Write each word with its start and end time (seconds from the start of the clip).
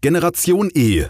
Generation 0.00 0.70
E, 0.74 1.06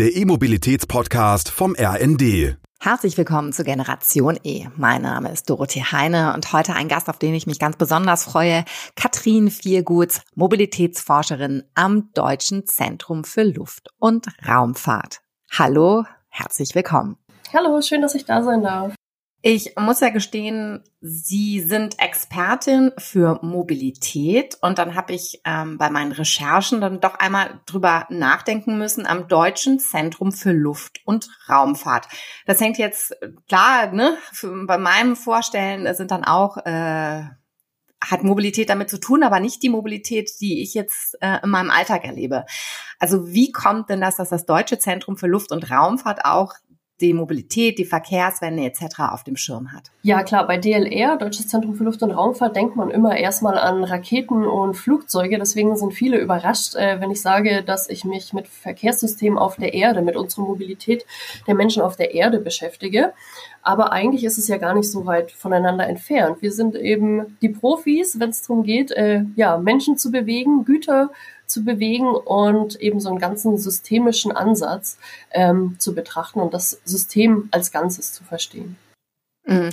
der 0.00 0.16
E-Mobilitäts-Podcast 0.16 1.48
vom 1.48 1.76
RND. 1.78 2.56
Herzlich 2.80 3.16
willkommen 3.16 3.52
zu 3.52 3.62
Generation 3.62 4.36
E. 4.42 4.66
Mein 4.76 5.02
Name 5.02 5.30
ist 5.30 5.48
Dorothee 5.48 5.84
Heine 5.84 6.34
und 6.34 6.52
heute 6.52 6.74
ein 6.74 6.88
Gast, 6.88 7.08
auf 7.08 7.20
den 7.20 7.34
ich 7.34 7.46
mich 7.46 7.60
ganz 7.60 7.76
besonders 7.76 8.24
freue, 8.24 8.64
Katrin 8.96 9.48
Vierguts, 9.48 10.22
Mobilitätsforscherin 10.34 11.62
am 11.76 12.12
Deutschen 12.14 12.66
Zentrum 12.66 13.22
für 13.22 13.44
Luft- 13.44 13.90
und 14.00 14.26
Raumfahrt. 14.44 15.20
Hallo, 15.56 16.04
herzlich 16.28 16.74
willkommen. 16.74 17.18
Hallo, 17.54 17.80
schön, 17.80 18.02
dass 18.02 18.16
ich 18.16 18.24
da 18.24 18.42
sein 18.42 18.64
darf. 18.64 18.92
Ich 19.44 19.74
muss 19.76 19.98
ja 19.98 20.10
gestehen, 20.10 20.84
Sie 21.00 21.58
sind 21.60 21.98
Expertin 21.98 22.92
für 22.96 23.40
Mobilität 23.42 24.56
und 24.60 24.78
dann 24.78 24.94
habe 24.94 25.14
ich 25.14 25.40
ähm, 25.44 25.78
bei 25.78 25.90
meinen 25.90 26.12
Recherchen 26.12 26.80
dann 26.80 27.00
doch 27.00 27.16
einmal 27.16 27.60
drüber 27.66 28.06
nachdenken 28.08 28.78
müssen 28.78 29.04
am 29.04 29.26
Deutschen 29.26 29.80
Zentrum 29.80 30.30
für 30.30 30.52
Luft- 30.52 31.00
und 31.04 31.28
Raumfahrt. 31.48 32.06
Das 32.46 32.60
hängt 32.60 32.78
jetzt 32.78 33.16
klar, 33.48 33.90
ne? 33.90 34.16
Für, 34.32 34.64
bei 34.64 34.78
meinem 34.78 35.16
Vorstellen 35.16 35.92
sind 35.92 36.12
dann 36.12 36.22
auch 36.24 36.58
äh, 36.58 37.24
hat 38.00 38.22
Mobilität 38.22 38.68
damit 38.68 38.90
zu 38.90 39.00
tun, 39.00 39.24
aber 39.24 39.40
nicht 39.40 39.60
die 39.64 39.68
Mobilität, 39.68 40.30
die 40.40 40.62
ich 40.62 40.74
jetzt 40.74 41.16
äh, 41.20 41.38
in 41.42 41.50
meinem 41.50 41.70
Alltag 41.70 42.04
erlebe. 42.04 42.44
Also 43.00 43.28
wie 43.32 43.50
kommt 43.50 43.90
denn 43.90 44.00
das, 44.00 44.16
dass 44.16 44.28
das 44.28 44.46
Deutsche 44.46 44.78
Zentrum 44.78 45.16
für 45.16 45.26
Luft- 45.26 45.50
und 45.50 45.68
Raumfahrt 45.68 46.24
auch 46.24 46.54
die 47.02 47.12
Mobilität, 47.12 47.78
die 47.78 47.84
Verkehrswende 47.84 48.64
etc. 48.64 49.00
auf 49.10 49.24
dem 49.24 49.36
Schirm 49.36 49.72
hat. 49.72 49.90
Ja 50.02 50.22
klar, 50.22 50.46
bei 50.46 50.56
DLR, 50.56 51.16
Deutsches 51.16 51.48
Zentrum 51.48 51.74
für 51.74 51.84
Luft- 51.84 52.02
und 52.02 52.12
Raumfahrt, 52.12 52.56
denkt 52.56 52.76
man 52.76 52.90
immer 52.90 53.16
erstmal 53.16 53.58
an 53.58 53.84
Raketen 53.84 54.46
und 54.46 54.74
Flugzeuge. 54.74 55.38
Deswegen 55.38 55.76
sind 55.76 55.92
viele 55.92 56.18
überrascht, 56.18 56.74
äh, 56.76 57.00
wenn 57.00 57.10
ich 57.10 57.20
sage, 57.20 57.62
dass 57.62 57.88
ich 57.88 58.04
mich 58.04 58.32
mit 58.32 58.48
Verkehrssystemen 58.48 59.38
auf 59.38 59.56
der 59.56 59.74
Erde, 59.74 60.02
mit 60.02 60.16
unserer 60.16 60.44
Mobilität 60.44 61.04
der 61.46 61.54
Menschen 61.54 61.82
auf 61.82 61.96
der 61.96 62.14
Erde 62.14 62.38
beschäftige. 62.38 63.12
Aber 63.62 63.92
eigentlich 63.92 64.24
ist 64.24 64.38
es 64.38 64.48
ja 64.48 64.58
gar 64.58 64.74
nicht 64.74 64.90
so 64.90 65.06
weit 65.06 65.30
voneinander 65.30 65.86
entfernt. 65.86 66.42
Wir 66.42 66.52
sind 66.52 66.74
eben 66.74 67.38
die 67.40 67.48
Profis, 67.48 68.18
wenn 68.18 68.30
es 68.30 68.42
darum 68.42 68.64
geht, 68.64 68.90
äh, 68.90 69.22
ja, 69.36 69.56
Menschen 69.56 69.96
zu 69.96 70.10
bewegen, 70.10 70.64
Güter 70.64 71.10
zu 71.46 71.64
bewegen 71.64 72.08
und 72.08 72.80
eben 72.80 72.98
so 72.98 73.08
einen 73.08 73.18
ganzen 73.18 73.58
systemischen 73.58 74.32
Ansatz 74.32 74.98
ähm, 75.30 75.76
zu 75.78 75.94
betrachten 75.94 76.40
und 76.40 76.52
das 76.54 76.80
System 76.84 77.48
als 77.52 77.70
Ganzes 77.70 78.12
zu 78.12 78.24
verstehen. 78.24 78.76
Mhm. 79.46 79.70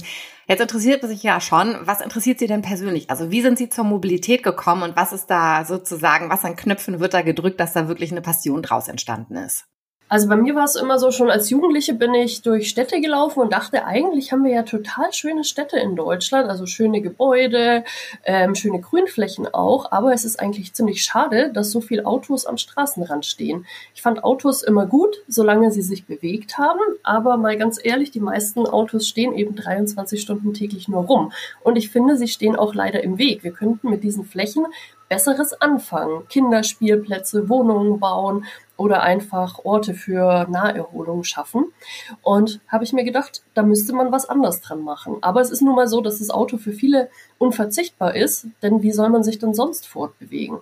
Jetzt 0.47 0.61
interessiert 0.61 1.03
sich 1.03 1.21
ja 1.23 1.39
schon, 1.39 1.75
was 1.81 2.01
interessiert 2.01 2.39
Sie 2.39 2.47
denn 2.47 2.63
persönlich? 2.63 3.09
Also 3.09 3.31
wie 3.31 3.41
sind 3.41 3.57
Sie 3.57 3.69
zur 3.69 3.83
Mobilität 3.83 4.43
gekommen 4.43 4.83
und 4.83 4.95
was 4.95 5.13
ist 5.13 5.27
da 5.27 5.63
sozusagen, 5.63 6.29
was 6.29 6.43
an 6.43 6.55
Knöpfen 6.55 6.99
wird 6.99 7.13
da 7.13 7.21
gedrückt, 7.21 7.59
dass 7.59 7.73
da 7.73 7.87
wirklich 7.87 8.11
eine 8.11 8.21
Passion 8.21 8.61
draus 8.61 8.87
entstanden 8.87 9.35
ist? 9.35 9.65
Also 10.11 10.27
bei 10.27 10.35
mir 10.35 10.55
war 10.55 10.63
es 10.63 10.75
immer 10.75 10.97
so, 10.97 11.11
schon 11.11 11.29
als 11.29 11.51
Jugendliche 11.51 11.93
bin 11.93 12.15
ich 12.15 12.41
durch 12.41 12.67
Städte 12.67 12.99
gelaufen 12.99 13.41
und 13.41 13.53
dachte, 13.53 13.85
eigentlich 13.85 14.31
haben 14.31 14.43
wir 14.43 14.51
ja 14.51 14.63
total 14.63 15.13
schöne 15.13 15.43
Städte 15.43 15.77
in 15.77 15.95
Deutschland, 15.95 16.49
also 16.49 16.65
schöne 16.65 16.99
Gebäude, 17.01 17.83
ähm, 18.23 18.55
schöne 18.55 18.79
Grünflächen 18.79 19.47
auch, 19.53 19.91
aber 19.91 20.11
es 20.11 20.25
ist 20.25 20.39
eigentlich 20.39 20.73
ziemlich 20.73 21.03
schade, 21.03 21.51
dass 21.53 21.69
so 21.69 21.79
viele 21.79 22.07
Autos 22.07 22.47
am 22.47 22.57
Straßenrand 22.57 23.23
stehen. 23.23 23.67
Ich 23.93 24.01
fand 24.01 24.23
Autos 24.23 24.63
immer 24.63 24.87
gut, 24.87 25.15
solange 25.27 25.71
sie 25.71 25.83
sich 25.83 26.07
bewegt 26.07 26.57
haben, 26.57 26.79
aber 27.03 27.37
mal 27.37 27.55
ganz 27.55 27.79
ehrlich, 27.81 28.09
die 28.09 28.19
meisten 28.19 28.65
Autos 28.65 29.07
stehen 29.07 29.35
eben 29.35 29.55
23 29.55 30.19
Stunden 30.19 30.55
täglich 30.55 30.87
nur 30.87 31.03
rum 31.03 31.31
und 31.61 31.75
ich 31.75 31.91
finde, 31.91 32.17
sie 32.17 32.27
stehen 32.27 32.55
auch 32.55 32.73
leider 32.73 33.03
im 33.03 33.19
Weg. 33.19 33.43
Wir 33.43 33.51
könnten 33.51 33.91
mit 33.91 34.03
diesen 34.03 34.25
Flächen 34.25 34.65
Besseres 35.09 35.59
anfangen. 35.59 36.27
Kinderspielplätze, 36.29 37.49
Wohnungen 37.49 37.99
bauen 37.99 38.45
oder 38.77 39.01
einfach 39.01 39.59
Orte 39.65 39.93
für 39.93 40.47
Naherholung 40.49 41.23
schaffen. 41.23 41.65
Und 42.21 42.61
habe 42.67 42.85
ich 42.85 42.93
mir 42.93 43.03
gedacht, 43.03 43.41
da 43.53 43.63
müsste 43.63 43.93
man 43.93 44.11
was 44.11 44.29
anders 44.29 44.61
dran 44.61 44.81
machen. 44.81 45.17
Aber 45.21 45.41
es 45.41 45.49
ist 45.49 45.61
nun 45.61 45.75
mal 45.75 45.87
so, 45.87 45.99
dass 45.99 46.19
das 46.19 46.29
Auto 46.29 46.57
für 46.57 46.71
viele 46.71 47.09
unverzichtbar 47.39 48.15
ist, 48.15 48.47
denn 48.61 48.81
wie 48.81 48.93
soll 48.93 49.09
man 49.09 49.23
sich 49.23 49.39
denn 49.39 49.53
sonst 49.53 49.87
fortbewegen? 49.87 50.59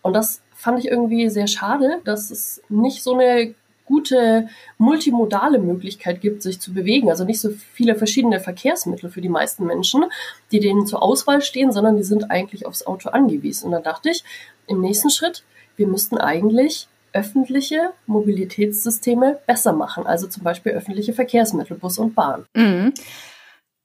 Und 0.00 0.14
das 0.14 0.40
fand 0.54 0.78
ich 0.78 0.88
irgendwie 0.88 1.28
sehr 1.28 1.46
schade, 1.46 2.00
dass 2.04 2.30
es 2.30 2.62
nicht 2.68 3.02
so 3.02 3.14
eine 3.14 3.54
gute 3.88 4.48
multimodale 4.76 5.58
Möglichkeit 5.58 6.20
gibt, 6.20 6.42
sich 6.42 6.60
zu 6.60 6.72
bewegen. 6.72 7.10
Also 7.10 7.24
nicht 7.24 7.40
so 7.40 7.50
viele 7.72 7.96
verschiedene 7.96 8.38
Verkehrsmittel 8.38 9.10
für 9.10 9.20
die 9.20 9.28
meisten 9.28 9.66
Menschen, 9.66 10.04
die 10.52 10.60
denen 10.60 10.86
zur 10.86 11.02
Auswahl 11.02 11.42
stehen, 11.42 11.72
sondern 11.72 11.96
die 11.96 12.04
sind 12.04 12.30
eigentlich 12.30 12.66
aufs 12.66 12.86
Auto 12.86 13.08
angewiesen. 13.08 13.66
Und 13.66 13.72
da 13.72 13.80
dachte 13.80 14.10
ich, 14.10 14.22
im 14.66 14.80
nächsten 14.80 15.10
Schritt, 15.10 15.42
wir 15.76 15.88
müssten 15.88 16.18
eigentlich 16.18 16.88
öffentliche 17.12 17.90
Mobilitätssysteme 18.06 19.38
besser 19.46 19.72
machen. 19.72 20.06
Also 20.06 20.26
zum 20.26 20.44
Beispiel 20.44 20.72
öffentliche 20.72 21.14
Verkehrsmittel, 21.14 21.76
Bus 21.76 21.98
und 21.98 22.14
Bahn. 22.14 22.44
Mhm. 22.54 22.92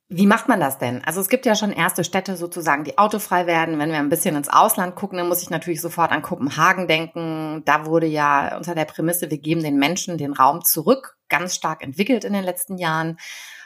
Wie 0.09 0.27
macht 0.27 0.47
man 0.47 0.59
das 0.59 0.77
denn? 0.77 1.03
Also 1.03 1.21
es 1.21 1.29
gibt 1.29 1.45
ja 1.45 1.55
schon 1.55 1.71
erste 1.71 2.03
Städte 2.03 2.35
sozusagen, 2.35 2.83
die 2.83 2.97
autofrei 2.97 3.47
werden. 3.47 3.79
Wenn 3.79 3.89
wir 3.89 3.97
ein 3.97 4.09
bisschen 4.09 4.35
ins 4.35 4.49
Ausland 4.49 4.95
gucken, 4.95 5.17
dann 5.17 5.27
muss 5.27 5.41
ich 5.41 5.49
natürlich 5.49 5.81
sofort 5.81 6.11
an 6.11 6.21
Kopenhagen 6.21 6.87
denken. 6.87 7.63
Da 7.65 7.85
wurde 7.85 8.05
ja 8.05 8.57
unter 8.57 8.75
der 8.75 8.85
Prämisse, 8.85 9.31
wir 9.31 9.39
geben 9.39 9.63
den 9.63 9.77
Menschen 9.77 10.17
den 10.17 10.33
Raum 10.33 10.63
zurück, 10.63 11.17
ganz 11.29 11.55
stark 11.55 11.81
entwickelt 11.81 12.25
in 12.25 12.33
den 12.33 12.43
letzten 12.43 12.77
Jahren. 12.77 13.17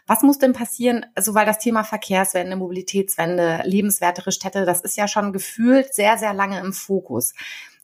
Was 0.06 0.22
muss 0.22 0.38
denn 0.38 0.54
passieren? 0.54 1.06
Also, 1.16 1.34
weil 1.36 1.46
das 1.46 1.60
Thema 1.60 1.84
Verkehrswende, 1.84 2.56
Mobilitätswende, 2.56 3.62
lebenswertere 3.66 4.32
Städte, 4.32 4.66
das 4.66 4.80
ist 4.80 4.96
ja 4.96 5.10
schon 5.10 5.34
gefühlt 5.34 5.94
sehr, 5.94 6.18
sehr 6.18 6.34
lange 6.34 6.60
im 6.62 6.72
Fokus. 6.72 7.34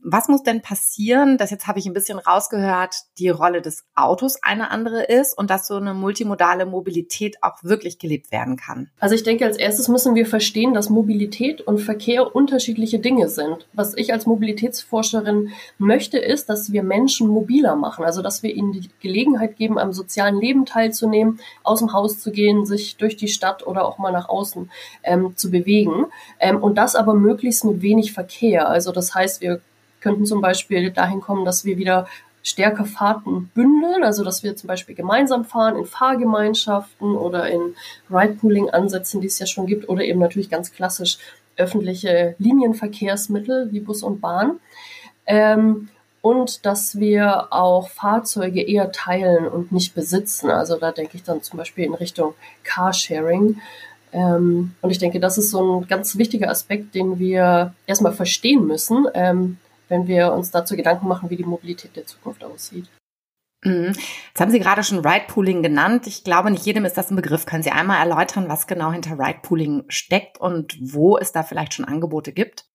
Was 0.05 0.27
muss 0.27 0.43
denn 0.43 0.61
passieren, 0.61 1.37
dass 1.37 1.49
jetzt 1.49 1.65
habe 1.65 1.79
ich 1.79 1.85
ein 1.85 1.93
bisschen 1.93 2.19
rausgehört, 2.19 2.95
die 3.17 3.29
Rolle 3.29 3.61
des 3.61 3.85
Autos 3.95 4.37
eine 4.43 4.69
andere 4.69 5.03
ist 5.03 5.37
und 5.37 5.49
dass 5.49 5.65
so 5.65 5.75
eine 5.75 5.93
multimodale 5.93 6.65
Mobilität 6.65 7.37
auch 7.41 7.63
wirklich 7.63 7.99
gelebt 7.99 8.31
werden 8.31 8.57
kann? 8.57 8.89
Also 8.99 9.15
ich 9.15 9.23
denke, 9.23 9.45
als 9.45 9.55
erstes 9.55 9.87
müssen 9.87 10.13
wir 10.13 10.25
verstehen, 10.25 10.73
dass 10.73 10.89
Mobilität 10.89 11.61
und 11.61 11.79
Verkehr 11.79 12.35
unterschiedliche 12.35 12.99
Dinge 12.99 13.29
sind. 13.29 13.65
Was 13.71 13.95
ich 13.95 14.11
als 14.11 14.25
Mobilitätsforscherin 14.25 15.51
möchte, 15.77 16.17
ist, 16.17 16.49
dass 16.49 16.73
wir 16.73 16.83
Menschen 16.83 17.29
mobiler 17.29 17.77
machen, 17.77 18.03
also 18.03 18.21
dass 18.21 18.43
wir 18.43 18.53
ihnen 18.53 18.73
die 18.73 18.89
Gelegenheit 18.99 19.55
geben, 19.55 19.79
am 19.79 19.93
sozialen 19.93 20.37
Leben 20.39 20.65
teilzunehmen, 20.65 21.39
aus 21.63 21.79
dem 21.79 21.93
Haus 21.93 22.19
zu 22.19 22.31
gehen, 22.31 22.65
sich 22.65 22.97
durch 22.97 23.15
die 23.15 23.29
Stadt 23.29 23.65
oder 23.65 23.85
auch 23.85 23.99
mal 23.99 24.11
nach 24.11 24.27
außen 24.27 24.69
ähm, 25.03 25.37
zu 25.37 25.49
bewegen. 25.49 26.07
Ähm, 26.39 26.61
und 26.61 26.77
das 26.77 26.95
aber 26.95 27.13
möglichst 27.13 27.63
mit 27.63 27.81
wenig 27.81 28.11
Verkehr. 28.11 28.67
Also 28.67 28.91
das 28.91 29.15
heißt, 29.15 29.39
wir 29.39 29.61
könnten 30.03 30.25
zum 30.25 30.41
Beispiel 30.41 30.91
dahin 30.91 31.21
kommen, 31.21 31.45
dass 31.45 31.65
wir 31.65 31.77
wieder 31.77 32.07
stärker 32.43 32.85
Fahrten 32.85 33.49
bündeln, 33.55 34.03
also 34.03 34.23
dass 34.23 34.43
wir 34.43 34.55
zum 34.55 34.67
Beispiel 34.67 34.95
gemeinsam 34.95 35.45
fahren 35.45 35.77
in 35.77 35.85
Fahrgemeinschaften 35.85 37.15
oder 37.15 37.49
in 37.49 37.75
Ride-Pooling-Ansätzen, 38.11 39.21
die 39.21 39.27
es 39.27 39.39
ja 39.39 39.45
schon 39.45 39.65
gibt, 39.65 39.87
oder 39.87 40.03
eben 40.03 40.19
natürlich 40.19 40.49
ganz 40.49 40.73
klassisch 40.73 41.17
öffentliche 41.55 42.35
Linienverkehrsmittel 42.39 43.71
wie 43.71 43.79
Bus 43.79 44.03
und 44.03 44.19
Bahn. 44.19 44.59
Ähm, 45.25 45.87
und 46.21 46.65
dass 46.65 46.99
wir 46.99 47.51
auch 47.51 47.89
Fahrzeuge 47.89 48.61
eher 48.61 48.91
teilen 48.91 49.47
und 49.47 49.71
nicht 49.71 49.93
besitzen. 49.93 50.49
Also 50.49 50.77
da 50.77 50.91
denke 50.91 51.17
ich 51.17 51.23
dann 51.23 51.43
zum 51.43 51.57
Beispiel 51.57 51.85
in 51.85 51.93
Richtung 51.93 52.33
Carsharing. 52.63 53.59
Ähm, 54.13 54.73
und 54.81 54.89
ich 54.89 54.99
denke, 54.99 55.19
das 55.19 55.37
ist 55.37 55.51
so 55.51 55.81
ein 55.81 55.87
ganz 55.87 56.17
wichtiger 56.17 56.49
Aspekt, 56.49 56.95
den 56.95 57.19
wir 57.19 57.73
erstmal 57.87 58.13
verstehen 58.13 58.67
müssen, 58.67 59.05
ähm, 59.13 59.57
wenn 59.93 60.07
wir 60.07 60.33
uns 60.33 60.49
dazu 60.49 60.75
Gedanken 60.75 61.07
machen, 61.07 61.29
wie 61.29 61.37
die 61.37 61.43
Mobilität 61.43 61.95
der 61.95 62.07
Zukunft 62.07 62.43
aussieht. 62.43 62.89
Mhm. 63.63 63.93
Jetzt 63.93 64.39
haben 64.39 64.49
Sie 64.49 64.59
gerade 64.59 64.83
schon 64.83 65.05
Ride-Pooling 65.05 65.61
genannt. 65.61 66.07
Ich 66.07 66.23
glaube, 66.23 66.49
nicht 66.49 66.65
jedem 66.65 66.83
ist 66.83 66.97
das 66.97 67.11
ein 67.11 67.15
Begriff. 67.15 67.45
Können 67.45 67.61
Sie 67.61 67.71
einmal 67.71 67.99
erläutern, 67.99 68.49
was 68.49 68.65
genau 68.65 68.91
hinter 68.91 69.19
Ride-Pooling 69.19 69.83
steckt 69.89 70.39
und 70.39 70.75
wo 70.81 71.17
es 71.17 71.31
da 71.31 71.43
vielleicht 71.43 71.75
schon 71.75 71.85
Angebote 71.85 72.33
gibt? 72.33 72.65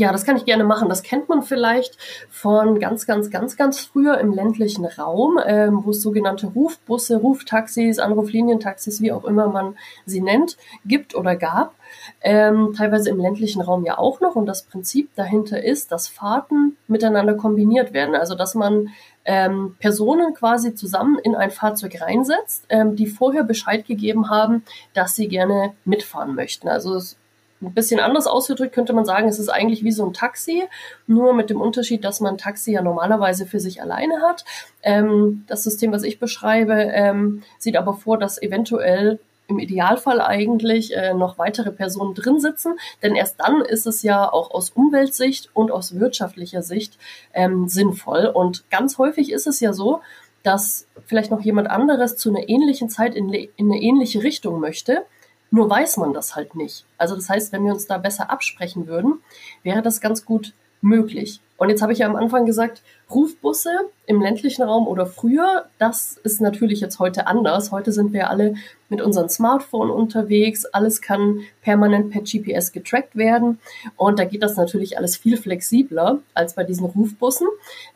Ja, 0.00 0.12
das 0.12 0.24
kann 0.24 0.38
ich 0.38 0.46
gerne 0.46 0.64
machen. 0.64 0.88
Das 0.88 1.02
kennt 1.02 1.28
man 1.28 1.42
vielleicht 1.42 1.98
von 2.30 2.78
ganz, 2.78 3.04
ganz, 3.04 3.28
ganz, 3.28 3.58
ganz 3.58 3.80
früher 3.80 4.16
im 4.16 4.32
ländlichen 4.32 4.86
Raum, 4.86 5.38
ähm, 5.44 5.82
wo 5.84 5.90
es 5.90 6.00
sogenannte 6.00 6.46
Rufbusse, 6.46 7.18
Ruftaxis, 7.18 7.98
Anruflinientaxis, 7.98 9.02
wie 9.02 9.12
auch 9.12 9.26
immer 9.26 9.48
man 9.48 9.76
sie 10.06 10.22
nennt, 10.22 10.56
gibt 10.86 11.14
oder 11.14 11.36
gab. 11.36 11.74
Ähm, 12.22 12.72
teilweise 12.74 13.10
im 13.10 13.20
ländlichen 13.20 13.60
Raum 13.60 13.84
ja 13.84 13.98
auch 13.98 14.22
noch. 14.22 14.36
Und 14.36 14.46
das 14.46 14.62
Prinzip 14.62 15.14
dahinter 15.16 15.62
ist, 15.62 15.92
dass 15.92 16.08
Fahrten 16.08 16.78
miteinander 16.88 17.34
kombiniert 17.34 17.92
werden. 17.92 18.14
Also 18.14 18.34
dass 18.34 18.54
man 18.54 18.88
ähm, 19.26 19.76
Personen 19.80 20.32
quasi 20.32 20.74
zusammen 20.74 21.18
in 21.18 21.34
ein 21.34 21.50
Fahrzeug 21.50 22.00
reinsetzt, 22.00 22.64
ähm, 22.70 22.96
die 22.96 23.06
vorher 23.06 23.44
Bescheid 23.44 23.86
gegeben 23.86 24.30
haben, 24.30 24.64
dass 24.94 25.14
sie 25.14 25.28
gerne 25.28 25.74
mitfahren 25.84 26.34
möchten. 26.34 26.68
Also 26.68 26.94
es 26.94 27.18
ein 27.62 27.74
bisschen 27.74 28.00
anders 28.00 28.26
ausgedrückt 28.26 28.74
könnte 28.74 28.92
man 28.92 29.04
sagen, 29.04 29.28
es 29.28 29.38
ist 29.38 29.48
eigentlich 29.48 29.84
wie 29.84 29.92
so 29.92 30.04
ein 30.04 30.12
Taxi, 30.12 30.64
nur 31.06 31.34
mit 31.34 31.50
dem 31.50 31.60
Unterschied, 31.60 32.04
dass 32.04 32.20
man 32.20 32.38
Taxi 32.38 32.72
ja 32.72 32.82
normalerweise 32.82 33.46
für 33.46 33.60
sich 33.60 33.82
alleine 33.82 34.22
hat. 34.22 34.44
Ähm, 34.82 35.44
das 35.46 35.62
System, 35.64 35.92
was 35.92 36.02
ich 36.02 36.18
beschreibe, 36.18 36.74
ähm, 36.74 37.42
sieht 37.58 37.76
aber 37.76 37.94
vor, 37.94 38.18
dass 38.18 38.40
eventuell 38.40 39.18
im 39.50 39.58
Idealfall 39.58 40.20
eigentlich 40.20 40.96
äh, 40.96 41.12
noch 41.12 41.36
weitere 41.36 41.72
Personen 41.72 42.14
drin 42.14 42.40
sitzen, 42.40 42.78
denn 43.02 43.14
erst 43.14 43.40
dann 43.40 43.60
ist 43.62 43.86
es 43.86 44.02
ja 44.02 44.32
auch 44.32 44.52
aus 44.52 44.70
Umweltsicht 44.70 45.50
und 45.52 45.70
aus 45.70 45.98
wirtschaftlicher 45.98 46.62
Sicht 46.62 46.96
ähm, 47.34 47.68
sinnvoll. 47.68 48.26
Und 48.26 48.70
ganz 48.70 48.96
häufig 48.96 49.32
ist 49.32 49.46
es 49.46 49.60
ja 49.60 49.72
so, 49.72 50.00
dass 50.42 50.86
vielleicht 51.04 51.30
noch 51.30 51.42
jemand 51.42 51.68
anderes 51.68 52.16
zu 52.16 52.30
einer 52.30 52.48
ähnlichen 52.48 52.88
Zeit 52.88 53.14
in, 53.14 53.32
in 53.32 53.50
eine 53.58 53.82
ähnliche 53.82 54.22
Richtung 54.22 54.60
möchte. 54.60 55.04
Nur 55.50 55.68
weiß 55.68 55.96
man 55.96 56.12
das 56.12 56.36
halt 56.36 56.54
nicht. 56.54 56.84
Also 56.98 57.14
das 57.14 57.28
heißt, 57.28 57.52
wenn 57.52 57.64
wir 57.64 57.72
uns 57.72 57.86
da 57.86 57.98
besser 57.98 58.30
absprechen 58.30 58.86
würden, 58.86 59.20
wäre 59.62 59.82
das 59.82 60.00
ganz 60.00 60.24
gut 60.24 60.52
möglich. 60.80 61.40
Und 61.56 61.68
jetzt 61.68 61.82
habe 61.82 61.92
ich 61.92 61.98
ja 61.98 62.06
am 62.06 62.16
Anfang 62.16 62.46
gesagt, 62.46 62.82
Rufbusse 63.10 63.70
im 64.06 64.22
ländlichen 64.22 64.62
Raum 64.62 64.88
oder 64.88 65.04
früher, 65.04 65.66
das 65.78 66.18
ist 66.22 66.40
natürlich 66.40 66.80
jetzt 66.80 66.98
heute 66.98 67.26
anders. 67.26 67.70
Heute 67.70 67.92
sind 67.92 68.14
wir 68.14 68.30
alle 68.30 68.54
mit 68.88 69.02
unserem 69.02 69.28
Smartphone 69.28 69.90
unterwegs. 69.90 70.64
Alles 70.64 71.02
kann 71.02 71.40
permanent 71.60 72.10
per 72.10 72.22
GPS 72.22 72.72
getrackt 72.72 73.14
werden. 73.14 73.58
Und 73.96 74.18
da 74.18 74.24
geht 74.24 74.42
das 74.42 74.56
natürlich 74.56 74.96
alles 74.96 75.18
viel 75.18 75.36
flexibler 75.36 76.20
als 76.32 76.54
bei 76.54 76.64
diesen 76.64 76.86
Rufbussen. 76.86 77.48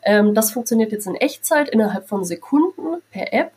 Ähm, 0.03 0.35
das 0.35 0.51
funktioniert 0.51 0.91
jetzt 0.91 1.07
in 1.07 1.15
Echtzeit 1.15 1.69
innerhalb 1.69 2.07
von 2.07 2.23
Sekunden 2.23 3.01
per 3.11 3.33
App. 3.33 3.51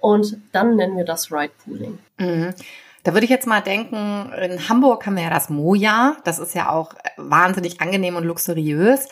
Und 0.00 0.36
dann 0.52 0.76
nennen 0.76 0.98
wir 0.98 1.04
das 1.04 1.32
Ride 1.32 1.52
Pooling. 1.64 1.98
Mhm. 2.18 2.52
Da 3.06 3.14
würde 3.14 3.24
ich 3.24 3.30
jetzt 3.30 3.46
mal 3.46 3.60
denken, 3.60 4.32
in 4.32 4.68
Hamburg 4.68 5.06
haben 5.06 5.14
wir 5.14 5.22
ja 5.22 5.30
das 5.30 5.48
Moja. 5.48 6.16
Das 6.24 6.40
ist 6.40 6.56
ja 6.56 6.72
auch 6.72 6.92
wahnsinnig 7.16 7.80
angenehm 7.80 8.16
und 8.16 8.24
luxuriös. 8.24 9.08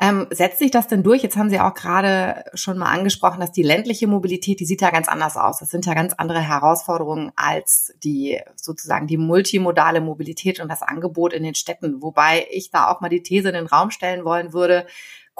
Ähm, 0.00 0.26
setzt 0.30 0.58
sich 0.58 0.72
das 0.72 0.88
denn 0.88 1.04
durch? 1.04 1.22
Jetzt 1.22 1.36
haben 1.36 1.48
Sie 1.48 1.60
auch 1.60 1.74
gerade 1.74 2.42
schon 2.54 2.76
mal 2.76 2.90
angesprochen, 2.90 3.38
dass 3.38 3.52
die 3.52 3.62
ländliche 3.62 4.08
Mobilität, 4.08 4.58
die 4.58 4.64
sieht 4.64 4.80
ja 4.80 4.90
ganz 4.90 5.06
anders 5.06 5.36
aus. 5.36 5.60
Das 5.60 5.70
sind 5.70 5.86
ja 5.86 5.94
ganz 5.94 6.12
andere 6.14 6.40
Herausforderungen 6.40 7.30
als 7.36 7.94
die 8.02 8.40
sozusagen 8.56 9.06
die 9.06 9.18
multimodale 9.18 10.00
Mobilität 10.00 10.58
und 10.58 10.68
das 10.68 10.82
Angebot 10.82 11.32
in 11.32 11.44
den 11.44 11.54
Städten. 11.54 12.02
Wobei 12.02 12.48
ich 12.50 12.72
da 12.72 12.88
auch 12.88 13.00
mal 13.00 13.10
die 13.10 13.22
These 13.22 13.50
in 13.50 13.54
den 13.54 13.66
Raum 13.66 13.92
stellen 13.92 14.24
wollen 14.24 14.52
würde, 14.52 14.86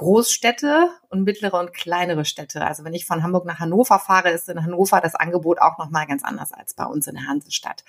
Großstädte 0.00 0.88
und 1.10 1.24
mittlere 1.24 1.60
und 1.60 1.74
kleinere 1.74 2.24
Städte. 2.24 2.64
Also 2.64 2.84
wenn 2.84 2.94
ich 2.94 3.04
von 3.04 3.22
Hamburg 3.22 3.44
nach 3.44 3.58
Hannover 3.58 3.98
fahre, 3.98 4.30
ist 4.30 4.48
in 4.48 4.64
Hannover 4.64 5.02
das 5.02 5.14
Angebot 5.14 5.60
auch 5.60 5.76
nochmal 5.76 6.06
ganz 6.06 6.24
anders 6.24 6.52
als 6.52 6.72
bei 6.72 6.86
uns 6.86 7.06
in 7.06 7.16
der 7.16 7.26
Hansestadt. 7.26 7.84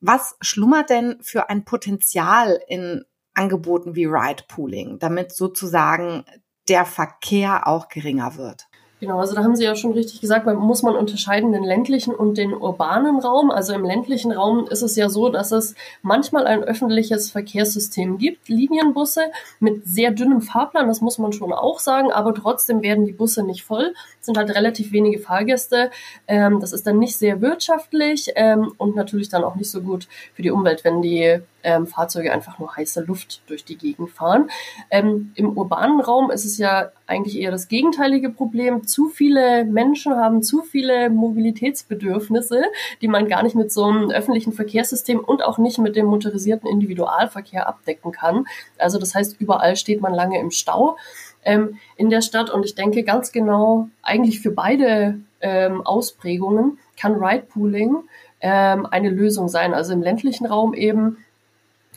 Was 0.00 0.36
schlummert 0.42 0.90
denn 0.90 1.16
für 1.22 1.48
ein 1.48 1.64
Potenzial 1.64 2.60
in 2.68 3.06
Angeboten 3.32 3.94
wie 3.94 4.04
Ride 4.04 4.44
Pooling, 4.46 4.98
damit 4.98 5.32
sozusagen 5.32 6.26
der 6.68 6.84
Verkehr 6.84 7.66
auch 7.66 7.88
geringer 7.88 8.36
wird? 8.36 8.68
Genau, 9.02 9.18
also 9.18 9.34
da 9.34 9.42
haben 9.42 9.56
Sie 9.56 9.64
ja 9.64 9.74
schon 9.74 9.94
richtig 9.94 10.20
gesagt, 10.20 10.46
man 10.46 10.54
muss 10.54 10.84
man 10.84 10.94
unterscheiden 10.94 11.50
den 11.50 11.64
ländlichen 11.64 12.14
und 12.14 12.38
den 12.38 12.54
urbanen 12.54 13.18
Raum. 13.18 13.50
Also 13.50 13.72
im 13.72 13.84
ländlichen 13.84 14.30
Raum 14.30 14.68
ist 14.68 14.82
es 14.82 14.94
ja 14.94 15.08
so, 15.08 15.28
dass 15.28 15.50
es 15.50 15.74
manchmal 16.02 16.46
ein 16.46 16.62
öffentliches 16.62 17.28
Verkehrssystem 17.32 18.18
gibt, 18.18 18.48
Linienbusse 18.48 19.22
mit 19.58 19.84
sehr 19.88 20.12
dünnem 20.12 20.40
Fahrplan, 20.40 20.86
das 20.86 21.00
muss 21.00 21.18
man 21.18 21.32
schon 21.32 21.52
auch 21.52 21.80
sagen, 21.80 22.12
aber 22.12 22.32
trotzdem 22.32 22.80
werden 22.82 23.04
die 23.04 23.10
Busse 23.10 23.42
nicht 23.42 23.64
voll, 23.64 23.92
sind 24.20 24.38
halt 24.38 24.54
relativ 24.54 24.92
wenige 24.92 25.18
Fahrgäste. 25.18 25.90
Ähm, 26.28 26.60
das 26.60 26.72
ist 26.72 26.86
dann 26.86 27.00
nicht 27.00 27.16
sehr 27.16 27.40
wirtschaftlich 27.40 28.30
ähm, 28.36 28.72
und 28.78 28.94
natürlich 28.94 29.28
dann 29.28 29.42
auch 29.42 29.56
nicht 29.56 29.72
so 29.72 29.80
gut 29.80 30.06
für 30.32 30.42
die 30.42 30.52
Umwelt, 30.52 30.84
wenn 30.84 31.02
die 31.02 31.40
ähm, 31.62 31.86
Fahrzeuge 31.86 32.32
einfach 32.32 32.58
nur 32.58 32.76
heiße 32.76 33.02
Luft 33.02 33.42
durch 33.46 33.64
die 33.64 33.76
Gegend 33.76 34.10
fahren. 34.10 34.50
Ähm, 34.90 35.32
Im 35.34 35.56
urbanen 35.56 36.00
Raum 36.00 36.30
ist 36.30 36.44
es 36.44 36.58
ja 36.58 36.90
eigentlich 37.06 37.38
eher 37.38 37.50
das 37.50 37.68
gegenteilige 37.68 38.30
Problem. 38.30 38.86
Zu 38.86 39.08
viele 39.08 39.64
Menschen 39.64 40.14
haben 40.16 40.42
zu 40.42 40.62
viele 40.62 41.10
Mobilitätsbedürfnisse, 41.10 42.62
die 43.00 43.08
man 43.08 43.28
gar 43.28 43.42
nicht 43.42 43.54
mit 43.54 43.72
so 43.72 43.84
einem 43.84 44.10
öffentlichen 44.10 44.52
Verkehrssystem 44.52 45.20
und 45.20 45.42
auch 45.42 45.58
nicht 45.58 45.78
mit 45.78 45.96
dem 45.96 46.06
motorisierten 46.06 46.68
Individualverkehr 46.68 47.66
abdecken 47.66 48.12
kann. 48.12 48.46
Also 48.78 48.98
das 48.98 49.14
heißt, 49.14 49.40
überall 49.40 49.76
steht 49.76 50.00
man 50.00 50.14
lange 50.14 50.40
im 50.40 50.50
Stau 50.50 50.96
ähm, 51.44 51.78
in 51.96 52.10
der 52.10 52.22
Stadt 52.22 52.50
und 52.50 52.64
ich 52.64 52.74
denke 52.74 53.02
ganz 53.02 53.32
genau, 53.32 53.88
eigentlich 54.02 54.40
für 54.40 54.50
beide 54.50 55.20
ähm, 55.40 55.84
Ausprägungen 55.84 56.78
kann 56.98 57.14
Ride 57.14 57.44
Pooling 57.48 57.96
ähm, 58.40 58.86
eine 58.86 59.10
Lösung 59.10 59.48
sein. 59.48 59.74
Also 59.74 59.92
im 59.92 60.02
ländlichen 60.02 60.46
Raum 60.46 60.74
eben 60.74 61.18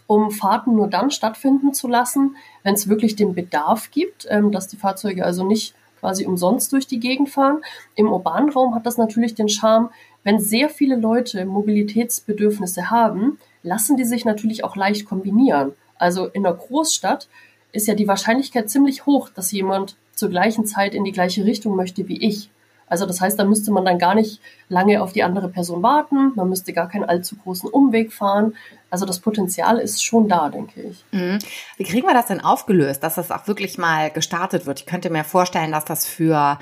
um 0.07 0.31
Fahrten 0.31 0.75
nur 0.75 0.87
dann 0.87 1.11
stattfinden 1.11 1.73
zu 1.73 1.87
lassen, 1.87 2.35
wenn 2.63 2.75
es 2.75 2.87
wirklich 2.87 3.15
den 3.15 3.33
Bedarf 3.33 3.91
gibt, 3.91 4.27
ähm, 4.29 4.51
dass 4.51 4.67
die 4.67 4.77
Fahrzeuge 4.77 5.25
also 5.25 5.45
nicht 5.45 5.73
quasi 5.99 6.25
umsonst 6.25 6.71
durch 6.71 6.87
die 6.87 6.99
Gegend 6.99 7.29
fahren. 7.29 7.61
Im 7.95 8.11
urbanen 8.11 8.49
Raum 8.49 8.75
hat 8.75 8.85
das 8.85 8.97
natürlich 8.97 9.33
den 9.35 9.49
Charme, 9.49 9.89
wenn 10.23 10.39
sehr 10.39 10.69
viele 10.69 10.95
Leute 10.95 11.45
Mobilitätsbedürfnisse 11.45 12.89
haben, 12.89 13.39
lassen 13.63 13.97
die 13.97 14.05
sich 14.05 14.25
natürlich 14.25 14.63
auch 14.63 14.75
leicht 14.75 15.05
kombinieren. 15.05 15.73
Also 15.97 16.25
in 16.27 16.45
einer 16.45 16.55
Großstadt 16.55 17.27
ist 17.71 17.87
ja 17.87 17.95
die 17.95 18.07
Wahrscheinlichkeit 18.07 18.69
ziemlich 18.69 19.05
hoch, 19.05 19.29
dass 19.29 19.51
jemand 19.51 19.97
zur 20.13 20.29
gleichen 20.29 20.65
Zeit 20.65 20.95
in 20.95 21.03
die 21.03 21.11
gleiche 21.11 21.45
Richtung 21.45 21.75
möchte 21.75 22.07
wie 22.07 22.17
ich. 22.17 22.49
Also 22.87 23.05
das 23.05 23.19
heißt, 23.21 23.39
da 23.39 23.43
müsste 23.43 23.71
man 23.71 23.85
dann 23.85 23.97
gar 23.97 24.15
nicht 24.15 24.39
lange 24.69 25.01
auf 25.01 25.11
die 25.11 25.23
andere 25.23 25.49
Person 25.49 25.81
warten, 25.81 26.33
man 26.35 26.49
müsste 26.49 26.73
gar 26.73 26.87
keinen 26.87 27.03
allzu 27.05 27.35
großen 27.35 27.69
Umweg 27.69 28.13
fahren. 28.13 28.55
Also 28.89 29.05
das 29.05 29.19
Potenzial 29.19 29.79
ist 29.79 30.03
schon 30.03 30.29
da, 30.29 30.49
denke 30.49 30.81
ich. 30.81 31.03
Mhm. 31.11 31.39
Wie 31.77 31.83
kriegen 31.83 32.07
wir 32.07 32.13
das 32.13 32.27
denn 32.27 32.41
aufgelöst, 32.41 33.03
dass 33.03 33.15
das 33.15 33.31
auch 33.31 33.47
wirklich 33.47 33.77
mal 33.77 34.11
gestartet 34.11 34.65
wird? 34.65 34.81
Ich 34.81 34.85
könnte 34.85 35.09
mir 35.09 35.23
vorstellen, 35.23 35.71
dass 35.71 35.85
das 35.85 36.05
für 36.05 36.59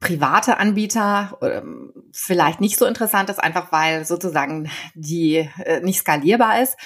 private 0.00 0.58
Anbieter 0.58 1.36
ähm, 1.42 1.92
vielleicht 2.12 2.60
nicht 2.60 2.78
so 2.78 2.86
interessant 2.86 3.30
ist, 3.30 3.38
einfach 3.38 3.72
weil 3.72 4.04
sozusagen 4.04 4.70
die 4.94 5.48
äh, 5.64 5.80
nicht 5.80 6.00
skalierbar 6.00 6.62
ist. 6.62 6.76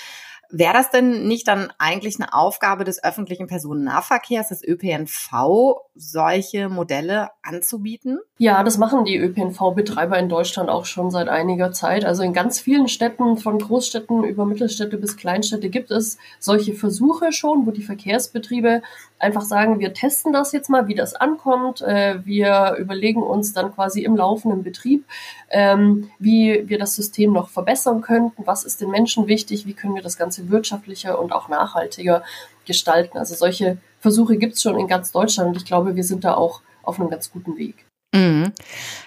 Wäre 0.54 0.74
das 0.74 0.90
denn 0.90 1.26
nicht 1.26 1.48
dann 1.48 1.72
eigentlich 1.78 2.20
eine 2.20 2.34
Aufgabe 2.34 2.84
des 2.84 3.02
öffentlichen 3.02 3.46
Personennahverkehrs, 3.46 4.50
des 4.50 4.62
ÖPNV, 4.62 5.76
solche 5.94 6.68
Modelle 6.68 7.30
anzubieten? 7.42 8.18
Ja, 8.36 8.62
das 8.62 8.76
machen 8.76 9.06
die 9.06 9.16
ÖPNV-Betreiber 9.16 10.18
in 10.18 10.28
Deutschland 10.28 10.68
auch 10.68 10.84
schon 10.84 11.10
seit 11.10 11.28
einiger 11.28 11.72
Zeit. 11.72 12.04
Also 12.04 12.22
in 12.22 12.34
ganz 12.34 12.60
vielen 12.60 12.88
Städten, 12.88 13.38
von 13.38 13.58
Großstädten 13.58 14.24
über 14.24 14.44
Mittelstädte 14.44 14.98
bis 14.98 15.16
Kleinstädte, 15.16 15.70
gibt 15.70 15.90
es 15.90 16.18
solche 16.38 16.74
Versuche 16.74 17.32
schon, 17.32 17.66
wo 17.66 17.70
die 17.70 17.82
Verkehrsbetriebe 17.82 18.82
einfach 19.22 19.42
sagen, 19.42 19.78
wir 19.78 19.94
testen 19.94 20.32
das 20.32 20.52
jetzt 20.52 20.68
mal, 20.68 20.88
wie 20.88 20.94
das 20.94 21.14
ankommt. 21.14 21.80
Äh, 21.80 22.24
wir 22.26 22.76
überlegen 22.78 23.22
uns 23.22 23.52
dann 23.52 23.72
quasi 23.72 24.02
im 24.02 24.16
laufenden 24.16 24.62
Betrieb, 24.62 25.04
ähm, 25.48 26.10
wie 26.18 26.68
wir 26.68 26.78
das 26.78 26.94
System 26.94 27.32
noch 27.32 27.48
verbessern 27.48 28.00
könnten, 28.00 28.42
was 28.44 28.64
ist 28.64 28.80
den 28.80 28.90
Menschen 28.90 29.28
wichtig, 29.28 29.66
wie 29.66 29.74
können 29.74 29.94
wir 29.94 30.02
das 30.02 30.16
Ganze 30.16 30.41
wirtschaftlicher 30.50 31.18
und 31.18 31.32
auch 31.32 31.48
nachhaltiger 31.48 32.22
gestalten. 32.66 33.18
Also 33.18 33.34
solche 33.34 33.78
Versuche 34.00 34.36
gibt 34.36 34.54
es 34.54 34.62
schon 34.62 34.78
in 34.78 34.88
ganz 34.88 35.12
Deutschland 35.12 35.50
und 35.50 35.56
ich 35.56 35.64
glaube, 35.64 35.96
wir 35.96 36.04
sind 36.04 36.24
da 36.24 36.34
auch 36.34 36.62
auf 36.82 36.98
einem 36.98 37.10
ganz 37.10 37.30
guten 37.30 37.56
Weg. 37.56 37.86
Mhm. 38.14 38.52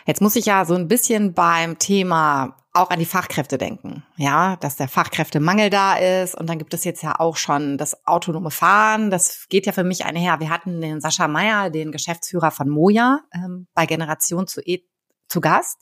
Jetzt 0.05 0.21
muss 0.21 0.35
ich 0.35 0.45
ja 0.45 0.65
so 0.65 0.73
ein 0.73 0.87
bisschen 0.87 1.33
beim 1.33 1.77
Thema 1.77 2.57
auch 2.73 2.89
an 2.89 2.99
die 2.99 3.05
Fachkräfte 3.05 3.57
denken, 3.57 4.03
ja, 4.17 4.57
dass 4.57 4.75
der 4.75 4.89
Fachkräftemangel 4.89 5.69
da 5.69 5.95
ist 5.95 6.35
und 6.35 6.49
dann 6.49 6.57
gibt 6.57 6.73
es 6.73 6.83
jetzt 6.83 7.03
ja 7.03 7.19
auch 7.19 7.37
schon 7.37 7.77
das 7.77 8.05
autonome 8.05 8.51
Fahren, 8.51 9.09
das 9.09 9.45
geht 9.47 9.65
ja 9.65 9.71
für 9.71 9.85
mich 9.85 10.03
einher. 10.03 10.41
Wir 10.41 10.49
hatten 10.49 10.81
den 10.81 10.99
Sascha 10.99 11.29
Meyer, 11.29 11.69
den 11.69 11.93
Geschäftsführer 11.93 12.51
von 12.51 12.67
Moja, 12.67 13.21
ähm, 13.33 13.67
bei 13.73 13.85
Generation 13.85 14.45
zu, 14.47 14.61
e 14.61 14.83
zu 15.27 15.41
Gast 15.41 15.79